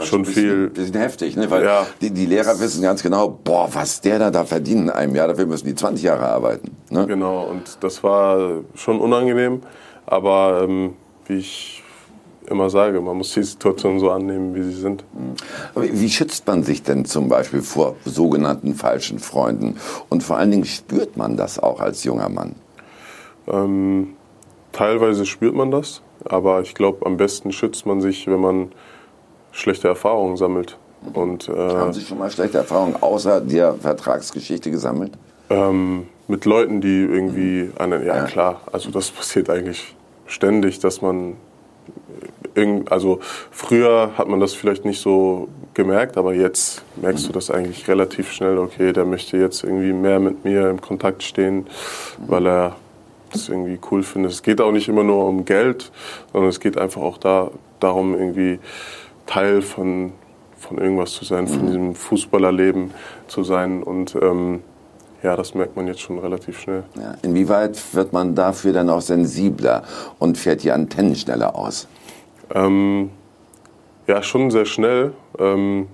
[0.01, 0.69] schon bisschen, viel.
[0.69, 1.49] bisschen heftig, ne?
[1.51, 1.85] weil Ja.
[2.01, 5.27] die, die Lehrer wissen ganz genau, boah, was der da, da verdient in einem Jahr,
[5.27, 6.75] dafür müssen die 20 Jahre arbeiten.
[6.89, 7.05] Ne?
[7.07, 9.61] Genau, und das war schon unangenehm.
[10.05, 10.93] Aber ähm,
[11.27, 11.83] wie ich
[12.47, 15.03] immer sage, man muss die Situation so annehmen, wie sie sind.
[15.73, 19.77] Aber wie schützt man sich denn zum Beispiel vor sogenannten falschen Freunden?
[20.09, 22.55] Und vor allen Dingen spürt man das auch als junger Mann?
[23.47, 24.15] Ähm,
[24.71, 28.71] teilweise spürt man das, aber ich glaube, am besten schützt man sich, wenn man
[29.51, 30.77] schlechte Erfahrungen sammelt.
[31.13, 35.13] Und, äh, Haben Sie schon mal schlechte Erfahrungen außer der Vertragsgeschichte gesammelt?
[35.49, 39.95] Ähm, mit Leuten, die irgendwie einen, ja, klar, also das passiert eigentlich
[40.27, 41.35] ständig, dass man
[42.55, 47.49] irgend, also früher hat man das vielleicht nicht so gemerkt, aber jetzt merkst du das
[47.49, 51.67] eigentlich relativ schnell, okay, der möchte jetzt irgendwie mehr mit mir im Kontakt stehen,
[52.27, 52.75] weil er
[53.31, 54.31] das irgendwie cool findet.
[54.31, 55.91] Es geht auch nicht immer nur um Geld,
[56.31, 58.59] sondern es geht einfach auch da, darum, irgendwie
[59.31, 60.11] Teil von,
[60.57, 62.91] von irgendwas zu sein, von diesem Fußballerleben
[63.27, 64.61] zu sein und ähm,
[65.23, 66.83] ja, das merkt man jetzt schon relativ schnell.
[66.95, 67.13] Ja.
[67.21, 69.83] Inwieweit wird man dafür dann auch sensibler
[70.19, 71.87] und fährt die Antennen schneller aus?
[72.53, 73.11] Ähm,
[74.05, 75.13] ja, schon sehr schnell.
[75.39, 75.87] Ähm,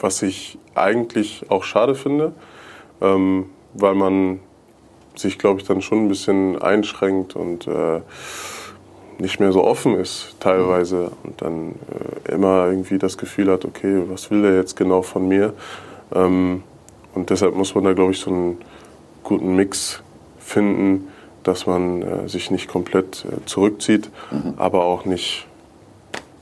[0.00, 2.32] was ich eigentlich auch schade finde,
[3.00, 4.40] ähm, weil man
[5.14, 8.00] sich, glaube ich, dann schon ein bisschen einschränkt und äh,
[9.22, 11.76] nicht mehr so offen ist teilweise und dann
[12.26, 15.54] äh, immer irgendwie das Gefühl hat, okay, was will der jetzt genau von mir?
[16.14, 16.62] Ähm,
[17.14, 18.58] und deshalb muss man da, glaube ich, so einen
[19.22, 20.02] guten Mix
[20.38, 21.08] finden,
[21.44, 24.10] dass man äh, sich nicht komplett äh, zurückzieht,
[24.56, 25.46] aber auch nicht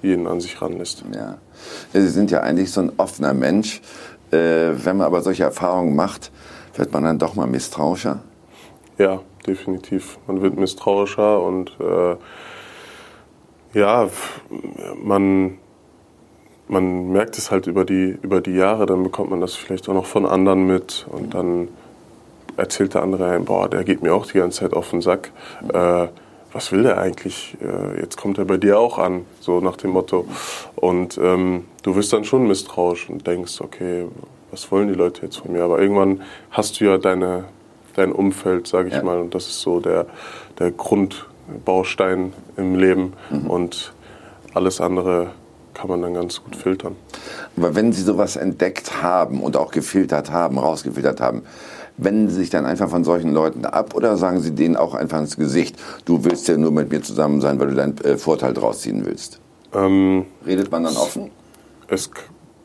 [0.02, 1.04] jeden an sich ranlässt.
[1.14, 1.38] Ja.
[1.92, 3.82] Sie sind ja eigentlich so ein offener Mensch.
[4.30, 6.30] Äh, wenn man aber solche Erfahrungen macht,
[6.76, 8.20] wird man dann doch mal misstrauischer?
[8.96, 10.18] Ja, definitiv.
[10.26, 12.16] Man wird misstrauischer und äh,
[13.74, 14.08] ja,
[15.02, 15.58] man,
[16.68, 19.94] man merkt es halt über die, über die Jahre, dann bekommt man das vielleicht auch
[19.94, 21.68] noch von anderen mit und dann
[22.56, 25.30] erzählt der andere einem, boah, der geht mir auch die ganze Zeit auf den Sack.
[25.72, 26.08] Äh,
[26.52, 27.56] was will der eigentlich?
[27.62, 30.26] Äh, jetzt kommt er bei dir auch an, so nach dem Motto.
[30.76, 34.06] Und ähm, du wirst dann schon misstrauisch und denkst, okay,
[34.50, 35.62] was wollen die Leute jetzt von mir?
[35.62, 37.44] Aber irgendwann hast du ja deine,
[37.94, 39.02] dein Umfeld, sage ich Ja.
[39.02, 40.06] mal, und das ist so der,
[40.58, 40.72] der
[41.50, 43.12] Grundbaustein im Leben
[43.48, 43.92] und
[44.54, 45.30] alles andere
[45.74, 46.96] kann man dann ganz gut filtern.
[47.56, 51.42] Aber wenn Sie sowas entdeckt haben und auch gefiltert haben, rausgefiltert haben,
[51.96, 55.18] wenden Sie sich dann einfach von solchen Leuten ab oder sagen Sie denen auch einfach
[55.18, 58.54] ins Gesicht, du willst ja nur mit mir zusammen sein, weil du deinen äh, Vorteil
[58.54, 59.40] draus ziehen willst?
[59.74, 61.30] Ähm, Redet man dann offen?
[61.88, 62.10] Es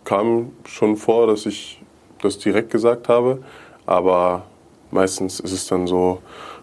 [0.04, 1.82] kam schon vor, dass ich
[2.22, 3.44] das direkt gesagt habe,
[3.86, 4.46] aber
[4.92, 6.20] meistens ist es dann so,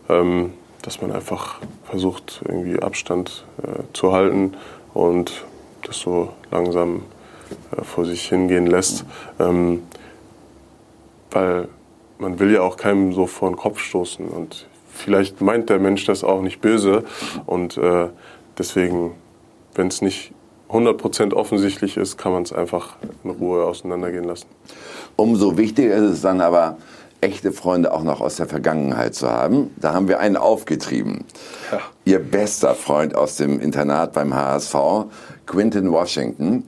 [0.08, 4.54] ähm, dass man einfach versucht, irgendwie Abstand äh, zu halten
[4.94, 5.44] und
[5.86, 7.02] das so langsam
[7.76, 9.04] äh, vor sich hingehen lässt.
[9.38, 9.82] Ähm,
[11.30, 11.68] weil
[12.18, 16.04] man will ja auch keinem so vor den Kopf stoßen und vielleicht meint der Mensch
[16.04, 17.04] das auch nicht böse
[17.46, 18.08] und äh,
[18.58, 19.12] deswegen,
[19.74, 20.32] wenn es nicht
[20.70, 24.46] 100% offensichtlich ist, kann man es einfach in Ruhe auseinandergehen lassen.
[25.16, 26.78] Umso wichtiger ist es dann aber,
[27.22, 29.70] echte Freunde auch noch aus der Vergangenheit zu haben.
[29.76, 31.24] Da haben wir einen aufgetrieben.
[32.04, 34.74] Ihr bester Freund aus dem Internat beim HSV,
[35.46, 36.64] Quinton Washington.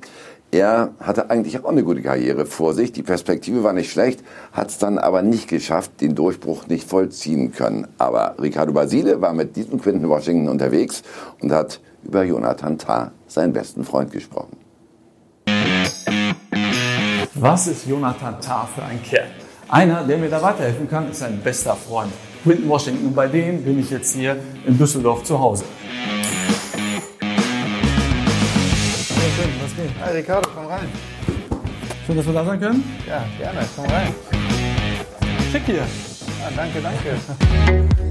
[0.53, 2.93] Er hatte eigentlich auch eine gute Karriere vor sich.
[2.93, 4.21] Die Perspektive war nicht schlecht,
[4.53, 7.89] hat es dann aber nicht geschafft, den Durchbruch nicht vollziehen können.
[7.99, 11.03] Aber Ricardo Basile war mit diesem Quinton Washington unterwegs
[11.43, 14.57] und hat über Jonathan Tah, seinen besten Freund, gesprochen.
[17.35, 19.27] Was ist Jonathan Tah für ein Kerl?
[19.69, 22.13] Einer, der mir da weiterhelfen kann, ist ein bester Freund.
[22.43, 23.07] Quinton Washington.
[23.07, 25.65] Und bei dem bin ich jetzt hier in Düsseldorf zu Hause.
[27.19, 27.31] Hey
[29.37, 29.91] Quinton, was geht?
[30.05, 30.87] Hi Ricardo, komm rein.
[32.07, 32.85] Schön, dass wir da sein können.
[33.09, 34.15] Ja, gerne, komm rein.
[35.51, 35.83] Schick hier.
[36.45, 37.17] Ah, danke, danke.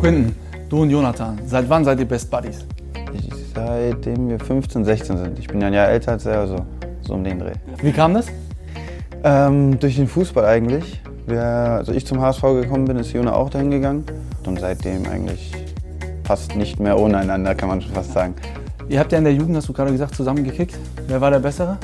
[0.01, 0.35] Quinton,
[0.69, 2.65] du und Jonathan, seit wann seid ihr Best Buddies?
[3.53, 5.37] Seitdem wir 15, 16 sind.
[5.37, 6.65] Ich bin ja ein Jahr älter als er, also
[7.01, 7.53] so um den Dreh.
[7.83, 8.25] Wie kam das?
[9.23, 10.99] Ähm, durch den Fußball eigentlich.
[11.25, 14.05] Wir, also ich zum HSV gekommen bin, ist Jona auch dahin gegangen.
[14.45, 15.53] Und seitdem eigentlich
[16.25, 18.35] fast nicht mehr ohne einander, kann man schon fast sagen.
[18.89, 20.77] Ihr habt ja in der Jugend, hast du gerade gesagt, zusammen gekickt.
[21.07, 21.77] Wer war der Bessere?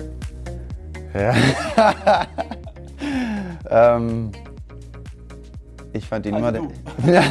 [1.13, 1.33] Ja.
[3.95, 4.31] ähm,
[5.93, 6.69] ich fand ihn immer den.
[7.07, 7.23] Ja.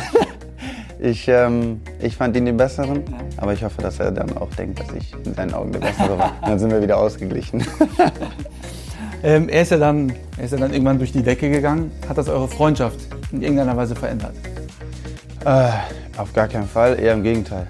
[0.98, 3.02] ich, ähm, ich fand ihn den Besseren,
[3.36, 6.18] aber ich hoffe, dass er dann auch denkt, dass ich in seinen Augen der Bessere
[6.18, 6.32] war.
[6.42, 7.62] Dann sind wir wieder ausgeglichen.
[9.22, 11.90] Ähm, er, ist ja dann, er ist ja dann irgendwann durch die Decke gegangen.
[12.08, 12.98] Hat das eure Freundschaft
[13.32, 14.34] in irgendeiner Weise verändert?
[15.44, 15.70] Äh,
[16.16, 17.66] auf gar keinen Fall, eher im Gegenteil.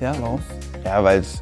[0.00, 0.40] Ja, warum?
[0.84, 1.40] Ja, weil es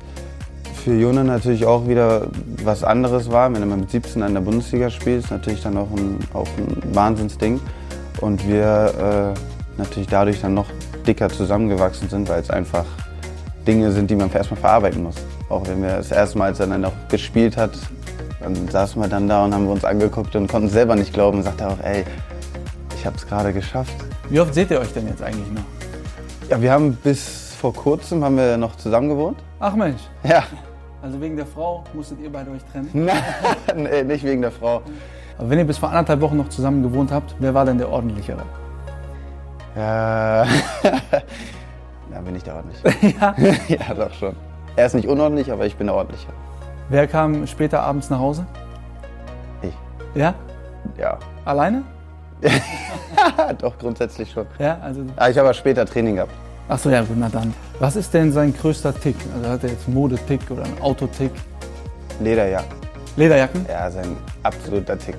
[0.84, 2.28] für Jona natürlich auch wieder
[2.64, 3.52] was anderes war.
[3.52, 7.60] Wenn mal mit 17 an der Bundesliga spielst, natürlich dann auch ein, auch ein Wahnsinnsding.
[8.20, 10.66] Und wir äh, natürlich dadurch dann noch
[11.06, 12.84] dicker zusammengewachsen sind, weil es einfach
[13.66, 15.16] Dinge sind, die man erstmal verarbeiten muss.
[15.48, 17.72] Auch wenn wir das erste Mal, als er dann noch gespielt hat,
[18.40, 21.38] dann saßen wir dann da und haben wir uns angeguckt und konnten selber nicht glauben.
[21.38, 22.04] Und sagte auch, ey,
[22.96, 23.94] ich habe es gerade geschafft.
[24.28, 25.64] Wie oft seht ihr euch denn jetzt eigentlich noch?
[26.48, 29.38] Ja, wir haben bis vor kurzem haben wir noch zusammen gewohnt.
[29.60, 30.00] Ach Mensch.
[30.22, 30.44] Ja.
[31.02, 32.90] Also wegen der Frau musstet ihr beide euch trennen?
[33.76, 34.82] nee, nicht wegen der Frau.
[35.36, 37.88] Aber wenn ihr bis vor anderthalb Wochen noch zusammen gewohnt habt, wer war denn der
[37.88, 38.42] ordentlichere?
[39.76, 40.46] Ja.
[42.10, 42.82] Da bin ich der ordentlich.
[43.20, 43.34] ja?
[43.68, 44.34] ja, doch schon.
[44.76, 46.26] Er ist nicht unordentlich, aber ich bin der ordentliche.
[46.90, 48.46] Wer kam später abends nach Hause?
[49.60, 49.74] Ich.
[50.14, 50.34] Ja?
[50.96, 51.18] Ja.
[51.44, 51.82] Alleine?
[53.58, 54.46] doch, grundsätzlich schon.
[54.58, 55.02] Ja, also.
[55.16, 56.32] Ah, ich habe aber später Training gehabt.
[56.68, 57.52] Ach so, ja, gut, na dann.
[57.78, 59.16] Was ist denn sein größter Tick?
[59.34, 61.32] Also hat er jetzt einen Modetick oder einen Autotick?
[62.20, 62.76] Lederjacken.
[63.16, 63.66] Lederjacken?
[63.68, 65.16] Ja, sein absoluter Tick.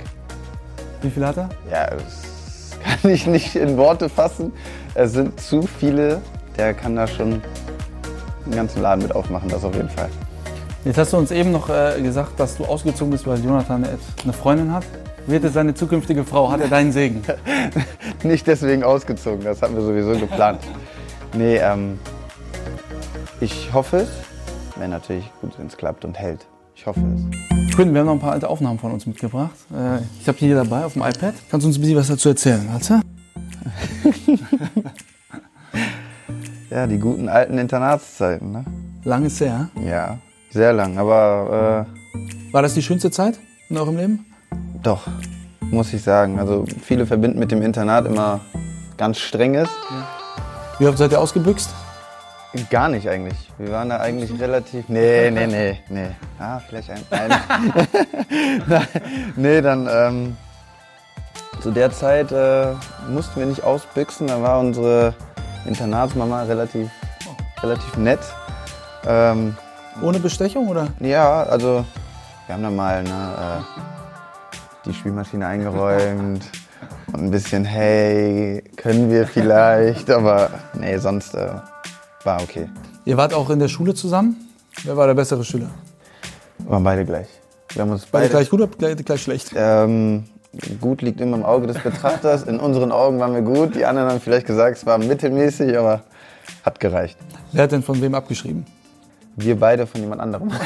[1.02, 1.50] Wie viel hat er?
[1.72, 4.54] Ja, das kann ich nicht in Worte fassen.
[4.96, 6.22] Es sind zu viele.
[6.58, 7.42] Der kann da schon
[8.46, 10.10] einen ganzen Laden mit aufmachen, das auf jeden Fall.
[10.86, 13.86] Jetzt hast du uns eben noch äh, gesagt, dass du ausgezogen bist, weil Jonathan
[14.24, 14.86] eine Freundin hat.
[15.28, 16.50] Wird es seine zukünftige Frau?
[16.50, 17.22] Hat er deinen Segen?
[18.24, 20.62] nicht deswegen ausgezogen, das hatten wir sowieso geplant.
[21.34, 22.00] Nee, ähm,
[23.42, 24.10] ich hoffe es.
[24.78, 26.48] Wäre natürlich gut, wenn es klappt und hält.
[26.76, 27.76] Ich hoffe es.
[27.76, 29.56] Quinn, wir haben noch ein paar alte Aufnahmen von uns mitgebracht.
[29.74, 31.34] Äh, ich habe die hier dabei auf dem iPad.
[31.52, 33.02] Kannst du uns ein bisschen was dazu erzählen, Alter?
[36.70, 38.64] ja, die guten alten Internatszeiten, ne?
[39.04, 39.70] Lang ist her?
[39.86, 40.18] Ja,
[40.50, 41.86] sehr lang, aber...
[41.88, 44.26] Äh, War das die schönste Zeit in eurem Leben?
[44.82, 45.08] Doch,
[45.62, 46.40] muss ich sagen.
[46.40, 48.42] Also viele verbinden mit dem Internat immer
[48.98, 49.70] ganz strenges.
[49.90, 50.08] Ja.
[50.80, 51.70] Wie oft seid ihr ausgebüxt?
[52.72, 53.52] Gar nicht eigentlich.
[53.60, 54.90] Wir waren da eigentlich relativ.
[54.90, 56.08] Nee, nee, nee, nee.
[56.40, 57.02] Ah, vielleicht ein.
[57.12, 57.32] ein.
[59.36, 59.88] nee, dann.
[59.92, 60.38] Ähm,
[61.62, 62.74] zu der Zeit äh,
[63.10, 64.28] mussten wir nicht ausbüchsen.
[64.28, 65.14] Da war unsere
[65.66, 66.90] Internatsmama relativ,
[67.62, 68.20] relativ nett.
[69.06, 69.56] Ähm,
[70.02, 70.88] Ohne Bestechung oder?
[71.00, 71.86] Ja, also
[72.46, 76.44] wir haben da mal ne, äh, die Spielmaschine eingeräumt
[77.14, 81.50] und ein bisschen, hey, können wir vielleicht, aber nee, sonst äh,
[82.24, 82.70] war okay.
[83.06, 84.36] Ihr wart auch in der Schule zusammen?
[84.84, 85.70] Wer war der bessere Schüler?
[86.60, 87.28] Waren beide gleich.
[87.74, 89.52] Wir haben uns beide, beide gleich gut oder gleich, gleich schlecht?
[89.56, 90.26] Ähm,
[90.80, 92.44] gut liegt immer im Auge des Betrachters.
[92.44, 93.76] In unseren Augen waren wir gut.
[93.76, 96.02] Die anderen haben vielleicht gesagt, es war mittelmäßig, aber
[96.64, 97.18] hat gereicht.
[97.52, 98.66] Wer hat denn von wem abgeschrieben?
[99.42, 100.52] Wir beide von jemand anderem.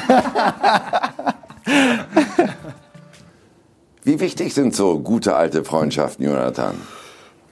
[4.04, 6.76] Wie wichtig sind so gute alte Freundschaften, Jonathan?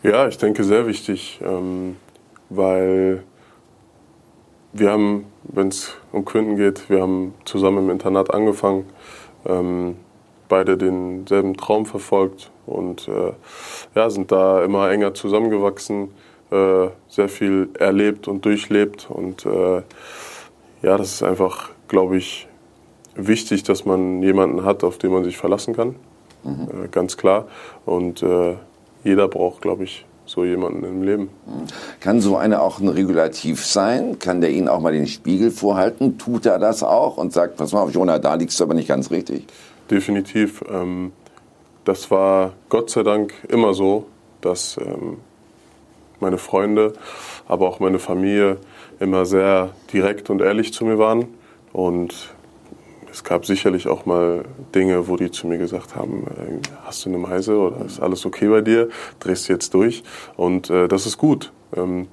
[0.02, 1.96] Ja, ich denke sehr wichtig, ähm,
[2.50, 3.22] weil
[4.74, 8.86] wir haben, wenn es um Quinten geht, wir haben zusammen im Internat angefangen,
[9.46, 9.98] ähm,
[10.50, 13.34] beide denselben Traum verfolgt und äh,
[13.94, 16.10] ja, sind da immer enger zusammengewachsen,
[16.50, 19.84] äh, sehr viel erlebt und durchlebt und äh,
[20.82, 22.48] ja, das ist einfach, glaube ich,
[23.16, 25.96] wichtig, dass man jemanden hat, auf den man sich verlassen kann.
[26.44, 26.86] Mhm.
[26.86, 27.48] Äh, ganz klar.
[27.86, 28.56] Und äh,
[29.04, 31.30] jeder braucht, glaube ich, so jemanden im Leben.
[32.00, 34.18] Kann so einer auch ein Regulativ sein?
[34.20, 36.18] Kann der Ihnen auch mal den Spiegel vorhalten?
[36.18, 38.88] Tut er das auch und sagt, pass mal auf, Jonah, da liegst du aber nicht
[38.88, 39.46] ganz richtig?
[39.90, 40.64] Definitiv.
[40.72, 41.12] Ähm,
[41.84, 44.06] das war Gott sei Dank immer so,
[44.40, 45.18] dass ähm,
[46.20, 46.94] meine Freunde,
[47.48, 48.58] aber auch meine Familie
[49.02, 51.28] immer sehr direkt und ehrlich zu mir waren.
[51.74, 52.34] Und
[53.12, 57.10] es gab sicherlich auch mal Dinge, wo die zu mir gesagt haben, äh, hast du
[57.10, 58.90] eine Meise oder ist alles okay bei dir?
[59.20, 60.04] Drehst du jetzt durch?
[60.38, 61.52] Und äh, das ist gut.
[61.76, 62.08] Ähm,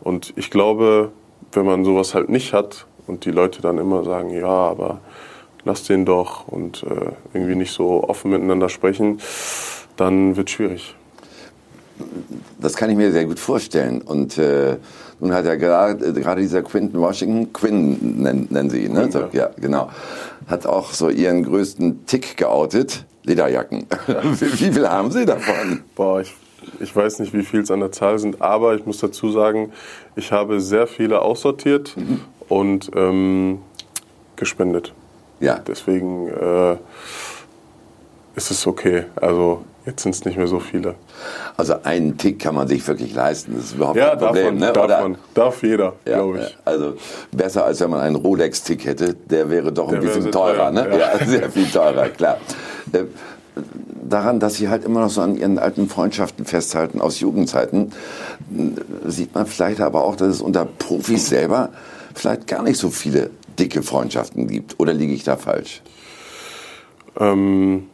[0.00, 1.10] und ich glaube,
[1.52, 5.00] wenn man sowas halt nicht hat und die Leute dann immer sagen, ja, aber
[5.64, 9.20] lass den doch und äh, irgendwie nicht so offen miteinander sprechen,
[9.96, 10.94] dann wird schwierig.
[12.60, 14.02] Das kann ich mir sehr gut vorstellen.
[14.02, 14.76] Und äh,
[15.20, 19.10] nun hat ja gerade, äh, gerade dieser Quinton Washington, Quinn nennen, nennen sie ihn, ne?
[19.10, 19.90] So, ja, genau,
[20.46, 23.04] hat auch so ihren größten Tick geoutet.
[23.24, 23.86] Lederjacken.
[24.06, 25.82] wie, wie viel haben Sie davon?
[25.94, 26.34] Boah, ich,
[26.80, 29.70] ich weiß nicht, wie viel es an der Zahl sind, aber ich muss dazu sagen,
[30.16, 32.20] ich habe sehr viele aussortiert mhm.
[32.48, 33.58] und ähm,
[34.36, 34.94] gespendet.
[35.40, 35.58] Ja.
[35.58, 36.76] Deswegen äh,
[38.34, 39.04] ist es okay.
[39.16, 40.96] Also Jetzt sind es nicht mehr so viele.
[41.56, 43.54] Also einen Tick kann man sich wirklich leisten.
[43.56, 44.60] Das ist überhaupt ja, kein Problem.
[44.60, 44.88] Davon, ne?
[44.88, 46.58] darf, man, darf jeder, ja, glaube ich.
[46.66, 46.94] Also
[47.32, 49.14] besser als wenn man einen Rolex-Tick hätte.
[49.14, 50.70] Der wäre doch ein bisschen teurer.
[50.70, 50.98] Teuer, ne?
[50.98, 51.26] Ja.
[51.26, 52.36] sehr viel teurer, klar.
[52.92, 53.04] Äh,
[54.06, 57.92] daran, dass Sie halt immer noch so an Ihren alten Freundschaften festhalten aus Jugendzeiten,
[59.06, 61.70] sieht man vielleicht aber auch, dass es unter Profis selber
[62.14, 64.78] vielleicht gar nicht so viele dicke Freundschaften gibt.
[64.78, 65.80] Oder liege ich da falsch?
[67.18, 67.84] Ähm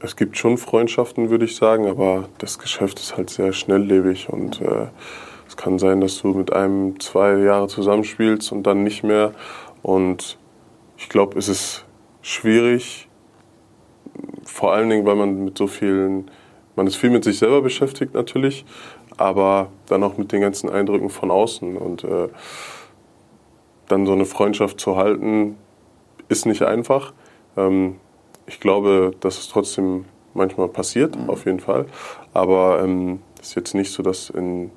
[0.00, 4.60] es gibt schon Freundschaften, würde ich sagen, aber das Geschäft ist halt sehr schnelllebig und
[4.60, 4.86] äh,
[5.46, 9.32] es kann sein, dass du mit einem zwei Jahre zusammenspielst und dann nicht mehr.
[9.82, 10.38] Und
[10.96, 11.84] ich glaube, es ist
[12.22, 13.08] schwierig,
[14.44, 16.30] vor allen Dingen, weil man mit so vielen,
[16.76, 18.64] man ist viel mit sich selber beschäftigt natürlich,
[19.18, 22.28] aber dann auch mit den ganzen Eindrücken von außen und äh,
[23.88, 25.56] dann so eine Freundschaft zu halten,
[26.28, 27.12] ist nicht einfach.
[27.56, 27.96] Ähm,
[28.46, 31.30] ich glaube, dass es trotzdem manchmal passiert, mhm.
[31.30, 31.86] auf jeden Fall.
[32.32, 34.70] Aber ähm, es ist jetzt nicht so, dass in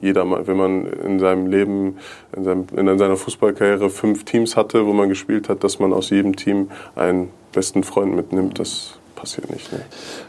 [0.00, 1.98] jeder, wenn man in seinem Leben,
[2.36, 6.10] in, seinem, in seiner Fußballkarriere fünf Teams hatte, wo man gespielt hat, dass man aus
[6.10, 8.58] jedem Team einen besten Freund mitnimmt.
[8.58, 9.72] Das passiert nicht.
[9.72, 9.80] Ne?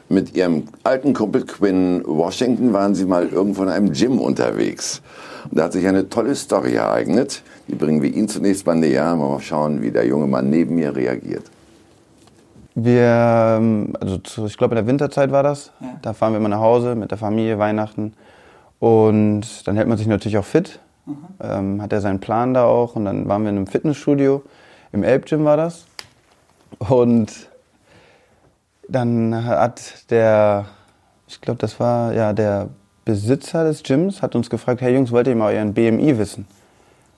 [0.08, 5.02] Mit Ihrem alten Kumpel Quinn Washington waren Sie mal irgendwo in einem Gym unterwegs.
[5.50, 7.42] Und da hat sich eine tolle Story ereignet.
[7.68, 9.16] Die bringen wir Ihnen zunächst mal näher.
[9.16, 11.44] Mal schauen, wie der junge Mann neben mir reagiert.
[12.76, 15.72] Wir, ähm, also ich glaube in der Winterzeit war das.
[15.80, 15.98] Ja.
[16.02, 18.14] Da fahren wir immer nach Hause mit der Familie, Weihnachten.
[18.80, 20.80] Und dann hält man sich natürlich auch fit.
[21.06, 21.18] Mhm.
[21.42, 22.96] Ähm, hat er seinen Plan da auch.
[22.96, 24.44] Und dann waren wir in einem Fitnessstudio.
[24.92, 25.86] Im Elbgym war das.
[26.80, 27.50] Und
[28.90, 30.66] dann hat der,
[31.28, 32.70] ich glaube, das war ja der
[33.06, 36.48] Besitzer des Gyms, hat uns gefragt, hey Jungs, wollt ihr mal euren BMI wissen?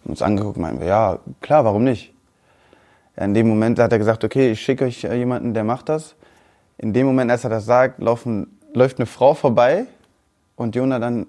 [0.03, 2.13] Und uns angeguckt, meinen wir, ja, klar, warum nicht?
[3.26, 6.15] In dem Moment hat er gesagt, okay, ich schicke euch jemanden, der macht das.
[6.78, 9.86] In dem Moment, als er das sagt, laufen, läuft eine Frau vorbei
[10.55, 11.26] und Jona dann,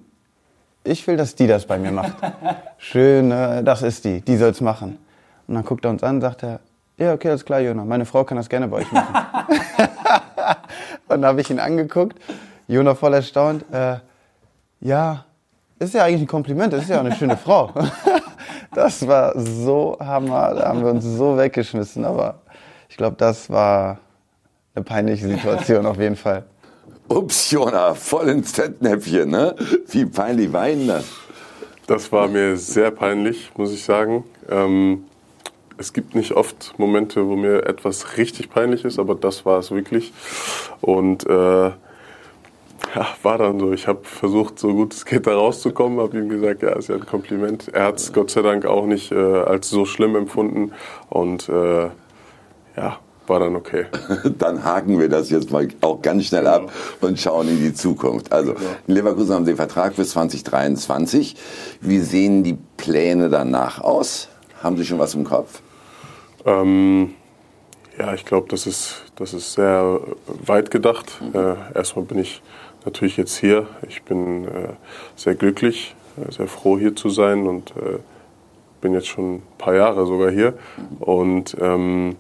[0.85, 2.15] ich will, dass die das bei mir macht.
[2.79, 4.99] Schön, äh, das ist die, die soll es machen.
[5.47, 6.61] Und dann guckt er uns an, sagt er,
[6.99, 9.15] ja, okay, alles klar, Jona, meine Frau kann das gerne bei euch machen.
[11.09, 12.19] und dann habe ich ihn angeguckt,
[12.67, 13.97] Jona voll erstaunt, äh,
[14.81, 15.25] ja,
[15.79, 17.73] ist ja eigentlich ein Kompliment, das ist ja auch eine schöne Frau.
[18.75, 22.41] das war so Hammer, da haben wir uns so weggeschmissen, aber
[22.89, 23.99] ich glaube, das war
[24.75, 26.45] eine peinliche Situation auf jeden Fall.
[27.09, 29.55] Ups, Jona, voll ins Fettnäpfchen, ne?
[29.89, 31.07] Wie peinlich war Ihnen das?
[31.87, 34.25] Das war mir sehr peinlich, muss ich sagen.
[34.51, 35.05] Ähm,
[35.79, 39.71] es gibt nicht oft Momente, wo mir etwas richtig peinlich ist, aber das war es
[39.71, 40.13] wirklich.
[40.83, 41.71] Und äh,
[42.95, 43.73] ja, war dann so.
[43.73, 46.01] Ich habe versucht, so gut es geht, da rauszukommen.
[46.01, 47.69] Habe ihm gesagt, ja, ist ja ein Kompliment.
[47.69, 50.73] Er hat es Gott sei Dank auch nicht äh, als so schlimm empfunden.
[51.09, 51.89] Und äh,
[52.77, 53.87] ja, war dann okay.
[54.39, 56.71] Dann haken wir das jetzt mal auch ganz schnell ab
[57.01, 57.09] genau.
[57.09, 58.33] und schauen in die Zukunft.
[58.33, 58.71] Also, genau.
[58.87, 61.37] in Leverkusen haben Sie den Vertrag bis 2023.
[61.81, 64.29] Wie sehen die Pläne danach aus?
[64.63, 65.63] Haben Sie schon was im Kopf?
[66.45, 67.15] Ähm,
[67.99, 70.01] ja, ich glaube, das ist, das ist sehr
[70.47, 71.21] weit gedacht.
[71.21, 71.39] Mhm.
[71.39, 72.43] Äh, erstmal bin ich
[72.85, 73.67] natürlich jetzt hier.
[73.89, 74.75] Ich bin äh,
[75.17, 77.99] sehr glücklich, äh, sehr froh hier zu sein und äh,
[78.81, 80.55] bin jetzt schon ein paar Jahre sogar hier.
[81.01, 82.17] Und ähm,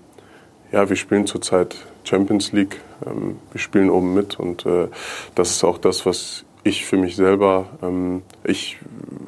[0.72, 2.80] ja, wir spielen zurzeit Champions League.
[3.06, 4.88] Ähm, wir spielen oben mit und äh,
[5.34, 8.78] das ist auch das, was ich für mich selber, ähm, ich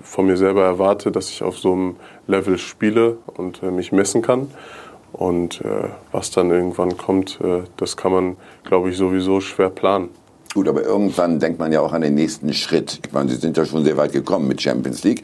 [0.03, 4.23] von mir selber erwarte, dass ich auf so einem Level spiele und äh, mich messen
[4.23, 4.51] kann.
[5.13, 10.09] Und äh, was dann irgendwann kommt, äh, das kann man, glaube ich, sowieso schwer planen.
[10.53, 13.01] Gut, aber irgendwann denkt man ja auch an den nächsten Schritt.
[13.07, 15.23] Ich meine, Sie sind ja schon sehr weit gekommen mit Champions League.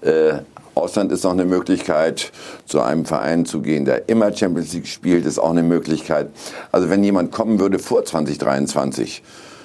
[0.00, 0.38] Äh,
[0.74, 2.32] Ausland ist noch eine Möglichkeit,
[2.66, 6.30] zu einem Verein zu gehen, der immer Champions League spielt, ist auch eine Möglichkeit.
[6.72, 9.22] Also wenn jemand kommen würde vor 2023,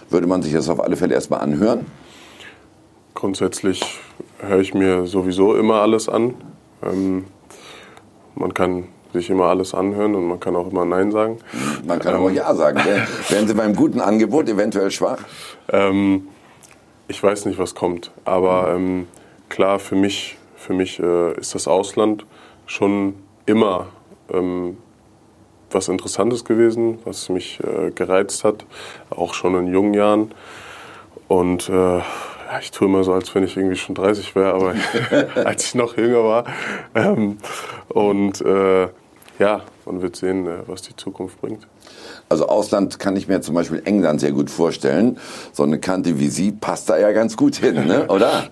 [0.10, 1.86] würde man sich das auf alle Fälle erstmal anhören?
[3.16, 3.82] Grundsätzlich
[4.40, 6.36] höre ich mir sowieso immer alles an.
[6.84, 7.26] Ähm,
[8.36, 11.40] man kann sich immer alles anhören und man kann auch immer Nein sagen.
[11.86, 12.80] Man kann ähm, auch Ja sagen.
[13.30, 15.20] Wären Sie beim guten Angebot eventuell schwach?
[15.70, 16.28] Ähm,
[17.08, 18.12] ich weiß nicht, was kommt.
[18.26, 19.08] Aber ähm,
[19.50, 22.26] klar, für mich, für mich äh, ist das Ausland
[22.66, 23.88] schon immer
[24.32, 24.78] ähm,
[25.72, 28.66] was Interessantes gewesen, was mich äh, gereizt hat,
[29.10, 30.34] auch schon in jungen Jahren.
[31.28, 32.00] Und äh,
[32.60, 34.76] ich tue immer so, als wenn ich irgendwie schon 30 wäre, aber
[35.46, 36.44] als ich noch jünger war.
[36.96, 37.38] Ähm,
[37.90, 38.88] und äh,
[39.42, 41.68] ja, man wird sehen, äh, was die Zukunft bringt.
[42.30, 45.18] Also Ausland kann ich mir zum Beispiel England sehr gut vorstellen.
[45.52, 48.06] So eine Kante wie Sie passt da ja ganz gut hin, ne?
[48.10, 48.44] oder?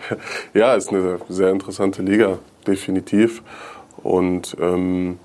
[0.55, 3.43] ja, ist eine sehr interessante Liga, definitiv.
[4.01, 5.19] Und ähm,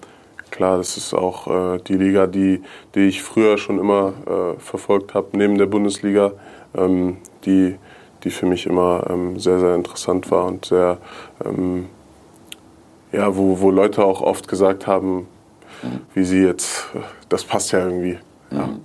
[0.51, 2.62] klar, das ist auch äh, die Liga, die,
[2.95, 6.33] die ich früher schon immer äh, verfolgt habe, neben der Bundesliga,
[6.77, 7.77] ähm, die,
[8.23, 10.99] die für mich immer ähm, sehr, sehr interessant war und sehr,
[11.43, 11.87] ähm,
[13.12, 15.27] ja, wo, wo Leute auch oft gesagt haben,
[16.14, 16.87] wie Sie jetzt,
[17.28, 18.18] das passt ja irgendwie.
[18.51, 18.66] Ja.
[18.66, 18.80] Mhm.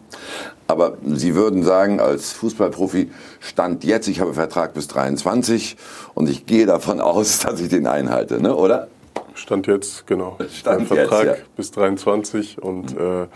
[0.67, 5.77] Aber Sie würden sagen, als Fußballprofi, Stand jetzt, ich habe Vertrag bis 23
[6.13, 8.55] und ich gehe davon aus, dass ich den einhalte, ne?
[8.55, 8.87] oder?
[9.33, 10.37] Stand jetzt, genau.
[10.53, 11.45] Stand Vertrag jetzt, ja.
[11.55, 13.23] bis 23 und mhm.
[13.23, 13.27] äh,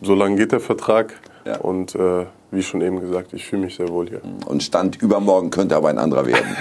[0.00, 1.12] so lange geht der Vertrag.
[1.44, 1.58] Ja.
[1.58, 4.20] Und äh, wie schon eben gesagt, ich fühle mich sehr wohl hier.
[4.46, 6.56] Und Stand übermorgen könnte aber ein anderer werden.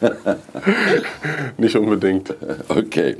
[1.56, 2.34] Nicht unbedingt.
[2.68, 3.16] Okay.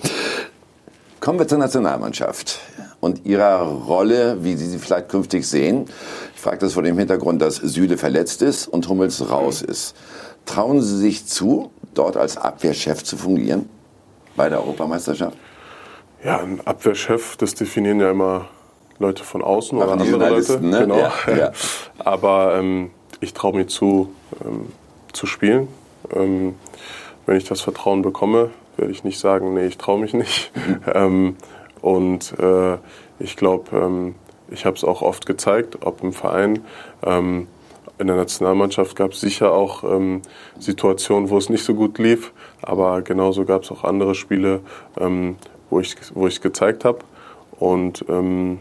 [1.24, 2.60] Kommen wir zur Nationalmannschaft
[3.00, 5.86] und ihrer Rolle, wie Sie sie vielleicht künftig sehen.
[6.34, 9.96] Ich frage das vor dem Hintergrund, dass Süle verletzt ist und Hummels raus ist.
[10.44, 13.70] Trauen Sie sich zu, dort als Abwehrchef zu fungieren
[14.36, 15.38] bei der Europameisterschaft?
[16.22, 18.48] Ja, ein Abwehrchef, das definieren ja immer
[18.98, 20.60] Leute von außen Aber oder andere Leute.
[20.60, 20.80] Ne?
[20.80, 20.98] Genau.
[20.98, 21.52] Ja, ja.
[22.00, 24.12] Aber ähm, ich traue mir zu,
[24.44, 24.66] ähm,
[25.14, 25.68] zu spielen.
[26.14, 26.56] Ähm,
[27.24, 30.52] wenn ich das Vertrauen bekomme, werde ich nicht sagen, nee, ich traue mich nicht.
[30.94, 31.36] ähm,
[31.80, 32.78] und äh,
[33.18, 34.14] ich glaube, ähm,
[34.50, 36.64] ich habe es auch oft gezeigt, ob im Verein.
[37.04, 37.48] Ähm,
[37.98, 40.22] in der Nationalmannschaft gab es sicher auch ähm,
[40.58, 44.60] Situationen, wo es nicht so gut lief, aber genauso gab es auch andere Spiele,
[44.98, 45.36] ähm,
[45.70, 46.98] wo ich wo ich es gezeigt habe.
[47.58, 48.58] Und ähm,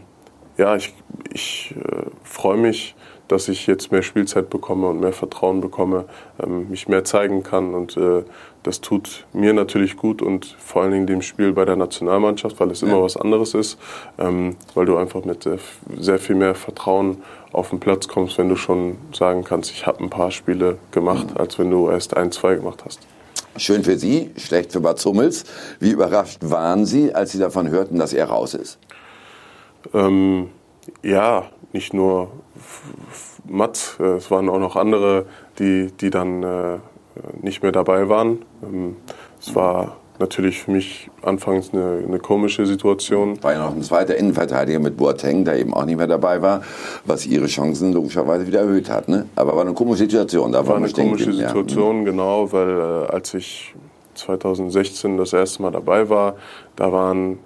[0.56, 0.94] ja, ich,
[1.32, 2.94] ich äh, freue mich,
[3.26, 6.04] dass ich jetzt mehr Spielzeit bekomme und mehr Vertrauen bekomme,
[6.42, 7.74] ähm, mich mehr zeigen kann.
[7.74, 8.22] Und äh,
[8.64, 12.70] das tut mir natürlich gut und vor allen Dingen dem Spiel bei der Nationalmannschaft, weil
[12.70, 13.78] es immer was anderes ist,
[14.18, 15.58] ähm, weil du einfach mit sehr,
[15.96, 20.02] sehr viel mehr Vertrauen auf den Platz kommst, wenn du schon sagen kannst, ich habe
[20.02, 23.00] ein paar Spiele gemacht, als wenn du erst ein, zwei gemacht hast.
[23.56, 25.44] Schön für Sie, schlecht für Bad Hummels.
[25.78, 28.78] Wie überrascht waren Sie, als Sie davon hörten, dass er raus ist?
[29.92, 30.48] Ähm,
[31.02, 32.32] ja, nicht nur
[33.46, 35.26] Mats, äh, es waren auch noch andere,
[35.58, 36.78] die, die dann äh,
[37.42, 38.42] nicht mehr dabei waren.
[38.62, 38.96] Ähm,
[39.40, 43.42] es war natürlich für mich anfangs eine, eine komische Situation.
[43.42, 46.62] War ja noch ein zweiter Innenverteidiger mit Boateng, der eben auch nicht mehr dabei war,
[47.04, 49.08] was ihre Chancen logischerweise wieder erhöht hat.
[49.08, 49.26] Ne?
[49.36, 50.52] Aber war eine komische Situation.
[50.52, 51.48] Da war eine komische ja.
[51.48, 53.74] Situation, genau, weil äh, als ich
[54.14, 56.36] 2016 das erste Mal dabei war,
[56.76, 57.38] da waren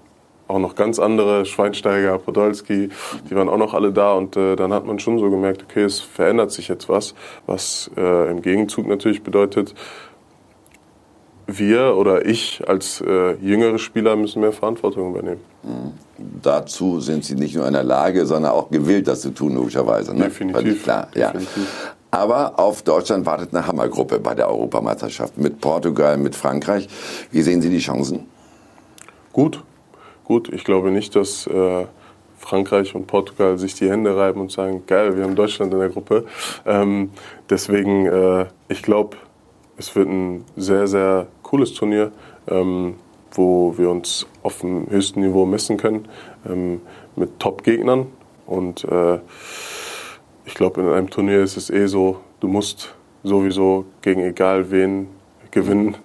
[0.49, 2.88] auch noch ganz andere, Schweinsteiger, Podolski,
[3.30, 5.84] die waren auch noch alle da und äh, dann hat man schon so gemerkt, okay,
[5.84, 7.14] es verändert sich jetzt was,
[7.46, 9.74] was äh, im Gegenzug natürlich bedeutet,
[11.46, 15.40] wir oder ich als äh, jüngere Spieler müssen mehr Verantwortung übernehmen.
[15.62, 15.92] Mhm.
[16.42, 20.14] Dazu sind Sie nicht nur in der Lage, sondern auch gewillt, das zu tun, logischerweise.
[20.14, 20.24] Ne?
[20.24, 20.82] Definitiv.
[20.82, 21.30] Klar, ja.
[21.30, 21.94] Definitiv.
[22.11, 26.88] Aber auf Deutschland wartet eine Hammergruppe bei der Europameisterschaft mit Portugal, mit Frankreich.
[27.30, 28.26] Wie sehen Sie die Chancen?
[29.32, 29.62] Gut,
[30.29, 30.53] gut.
[30.53, 31.87] Ich glaube nicht, dass äh,
[32.37, 35.89] Frankreich und Portugal sich die Hände reiben und sagen, geil, wir haben Deutschland in der
[35.89, 36.26] Gruppe.
[36.66, 37.11] Ähm,
[37.49, 39.16] deswegen, äh, ich glaube,
[39.79, 42.12] es wird ein sehr, sehr cooles Turnier,
[42.47, 42.97] ähm,
[43.33, 46.07] wo wir uns auf dem höchsten Niveau messen können
[46.47, 46.83] ähm,
[47.16, 48.07] mit Top-Gegnern.
[48.47, 49.20] Und äh,
[50.45, 55.09] ich glaube, in einem Turnier ist es eh so, du musst sowieso gegen egal wen
[55.51, 55.97] gewinnen,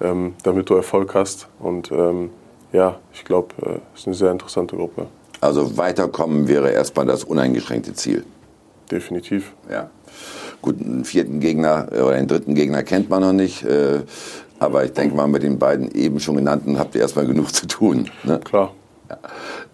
[0.00, 1.48] ähm, damit du Erfolg hast.
[1.58, 2.30] Und ähm,
[2.76, 5.06] ja, ich glaube, äh, es ist eine sehr interessante Gruppe.
[5.40, 8.24] Also weiterkommen wäre erstmal das uneingeschränkte Ziel.
[8.90, 9.54] Definitiv.
[9.70, 9.90] Ja.
[10.60, 13.64] Gut, einen vierten Gegner äh, oder einen dritten Gegner kennt man noch nicht.
[13.64, 14.00] Äh,
[14.58, 17.66] aber ich denke mal, mit den beiden eben schon genannten habt ihr erstmal genug zu
[17.66, 18.10] tun.
[18.24, 18.40] Ne?
[18.44, 18.74] Klar.
[19.08, 19.18] Ja.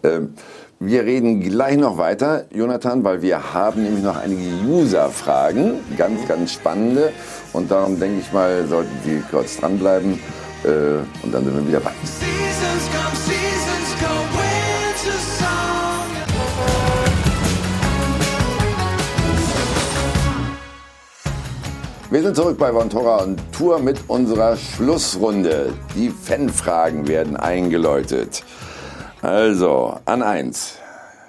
[0.04, 0.34] Ähm,
[0.78, 6.52] wir reden gleich noch weiter, Jonathan, weil wir haben nämlich noch einige User-Fragen, ganz, ganz
[6.52, 7.12] spannende.
[7.52, 10.18] Und darum denke ich mal, sollten Sie kurz dranbleiben.
[10.64, 11.92] Äh, und dann sind wir wieder bei.
[22.10, 25.72] Wir sind zurück bei Vontora und Tour mit unserer Schlussrunde.
[25.96, 28.44] Die Fanfragen werden eingeläutet.
[29.22, 30.76] Also, an eins.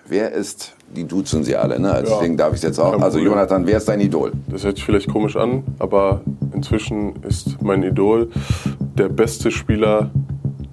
[0.05, 1.89] Wer ist, die duzen sie alle, ne?
[1.89, 2.17] Also Ja.
[2.17, 3.01] Deswegen darf ich es jetzt auch.
[3.01, 3.19] Also.
[3.19, 4.33] Jonathan, wer ist dein Idol?
[4.47, 6.19] Das hört sich vielleicht komisch an, aber
[6.53, 8.29] inzwischen ist mein Idol
[8.97, 10.11] der beste Spieler,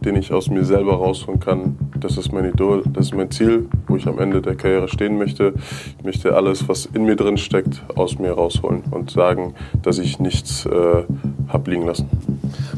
[0.05, 1.77] den ich aus mir selber rausholen kann.
[1.99, 5.19] Das ist mein Idol, das ist mein Ziel, wo ich am Ende der Karriere stehen
[5.19, 5.55] möchte.
[5.99, 10.19] Ich möchte alles, was in mir drin steckt, aus mir rausholen und sagen, dass ich
[10.19, 11.05] nichts äh,
[11.49, 12.09] hab liegen lassen.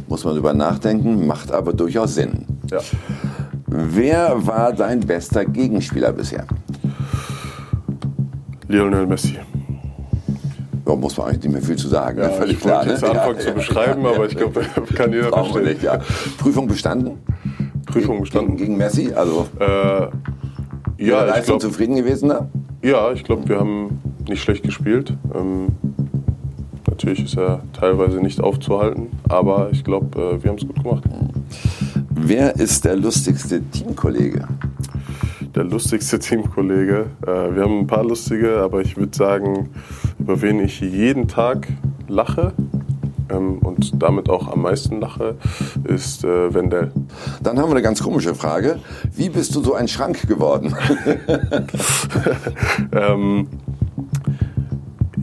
[0.09, 2.47] Muss man drüber nachdenken, macht aber durchaus Sinn.
[2.71, 2.81] Ja.
[3.67, 6.47] Wer war dein bester Gegenspieler bisher?
[8.69, 9.39] Lionel Messi.
[10.85, 12.19] Da muss man eigentlich nicht mehr viel zu sagen.
[12.19, 12.31] ne?
[12.31, 12.79] Völlig ich klar.
[12.79, 14.63] wollte jetzt anfangen zu beschreiben, aber ich glaube,
[14.95, 15.73] kann jeder Brauchen verstehen.
[15.75, 15.99] nicht, ja.
[16.39, 17.19] Prüfung bestanden?
[17.87, 18.57] Prüfung bestanden.
[18.57, 19.13] Gegen Messi?
[19.15, 22.49] Also, Äh, ja, ja, ich glaube, zufrieden gewesen da?
[22.83, 25.17] Ja, ich glaube, wir haben nicht schlecht gespielt.
[25.35, 25.69] Ähm,
[26.89, 31.05] natürlich ist er teilweise nicht aufzuhalten, aber ich glaube, äh, wir haben es gut gemacht.
[32.11, 34.47] Wer ist der lustigste Teamkollege?
[35.55, 37.07] Der lustigste Teamkollege.
[37.23, 39.71] Äh, wir haben ein paar lustige, aber ich würde sagen,
[40.23, 41.67] über wen ich jeden Tag
[42.07, 42.53] lache
[43.29, 45.35] ähm, und damit auch am meisten lache,
[45.83, 46.93] ist äh, Wendell.
[47.43, 48.79] Dann haben wir eine ganz komische Frage.
[49.13, 50.77] Wie bist du so ein Schrank geworden?
[52.93, 53.49] ähm,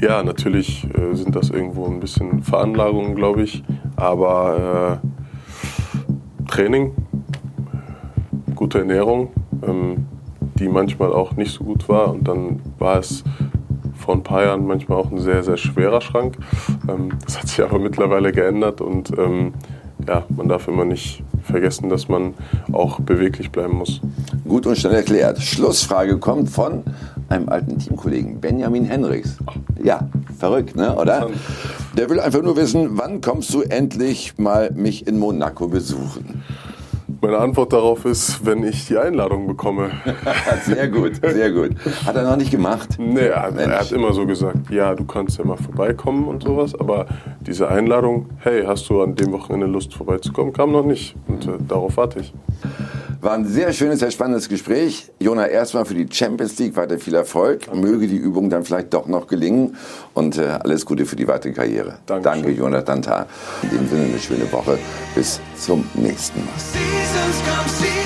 [0.02, 3.64] ja, natürlich äh, sind das irgendwo ein bisschen Veranlagungen, glaube ich.
[3.96, 6.92] Aber äh, Training,
[8.54, 9.30] gute Ernährung,
[9.66, 10.08] ähm,
[10.56, 12.14] die manchmal auch nicht so gut war.
[12.14, 13.24] Und dann war es
[14.10, 16.36] vor ein paar Jahren manchmal auch ein sehr, sehr schwerer Schrank.
[16.88, 19.54] Ähm, das hat sich aber mittlerweile geändert und ähm,
[20.08, 22.34] ja, man darf immer nicht vergessen, dass man
[22.72, 24.02] auch beweglich bleiben muss.
[24.48, 25.38] Gut und schnell erklärt.
[25.38, 26.86] Schlussfrage kommt von
[27.28, 29.38] einem alten Teamkollegen, Benjamin Henrichs.
[29.84, 31.30] Ja, verrückt, ne, oder?
[31.96, 36.42] Der will einfach nur wissen, wann kommst du endlich mal mich in Monaco besuchen?
[37.22, 39.92] Meine Antwort darauf ist, wenn ich die Einladung bekomme.
[40.64, 41.72] sehr gut, sehr gut.
[42.06, 42.98] Hat er noch nicht gemacht?
[42.98, 46.74] Nee, er, er, hat immer so gesagt, ja, du kannst ja mal vorbeikommen und sowas,
[46.80, 47.08] aber
[47.42, 51.58] diese Einladung, hey, hast du an dem Wochenende Lust vorbeizukommen, kam noch nicht und äh,
[51.68, 52.34] darauf warte ich.
[53.22, 55.12] War ein sehr schönes, sehr spannendes Gespräch.
[55.20, 57.74] Jona, erstmal für die Champions League weiter viel Erfolg.
[57.74, 59.76] Möge die Übung dann vielleicht doch noch gelingen
[60.14, 61.98] und äh, alles Gute für die weitere Karriere.
[62.06, 62.44] Dankeschön.
[62.44, 63.26] Danke, Jonathan Tah.
[63.62, 64.80] In dem Sinne eine schöne Woche.
[65.16, 66.54] Bis zum nächsten Mal.
[66.58, 67.99] Seasons come, seasons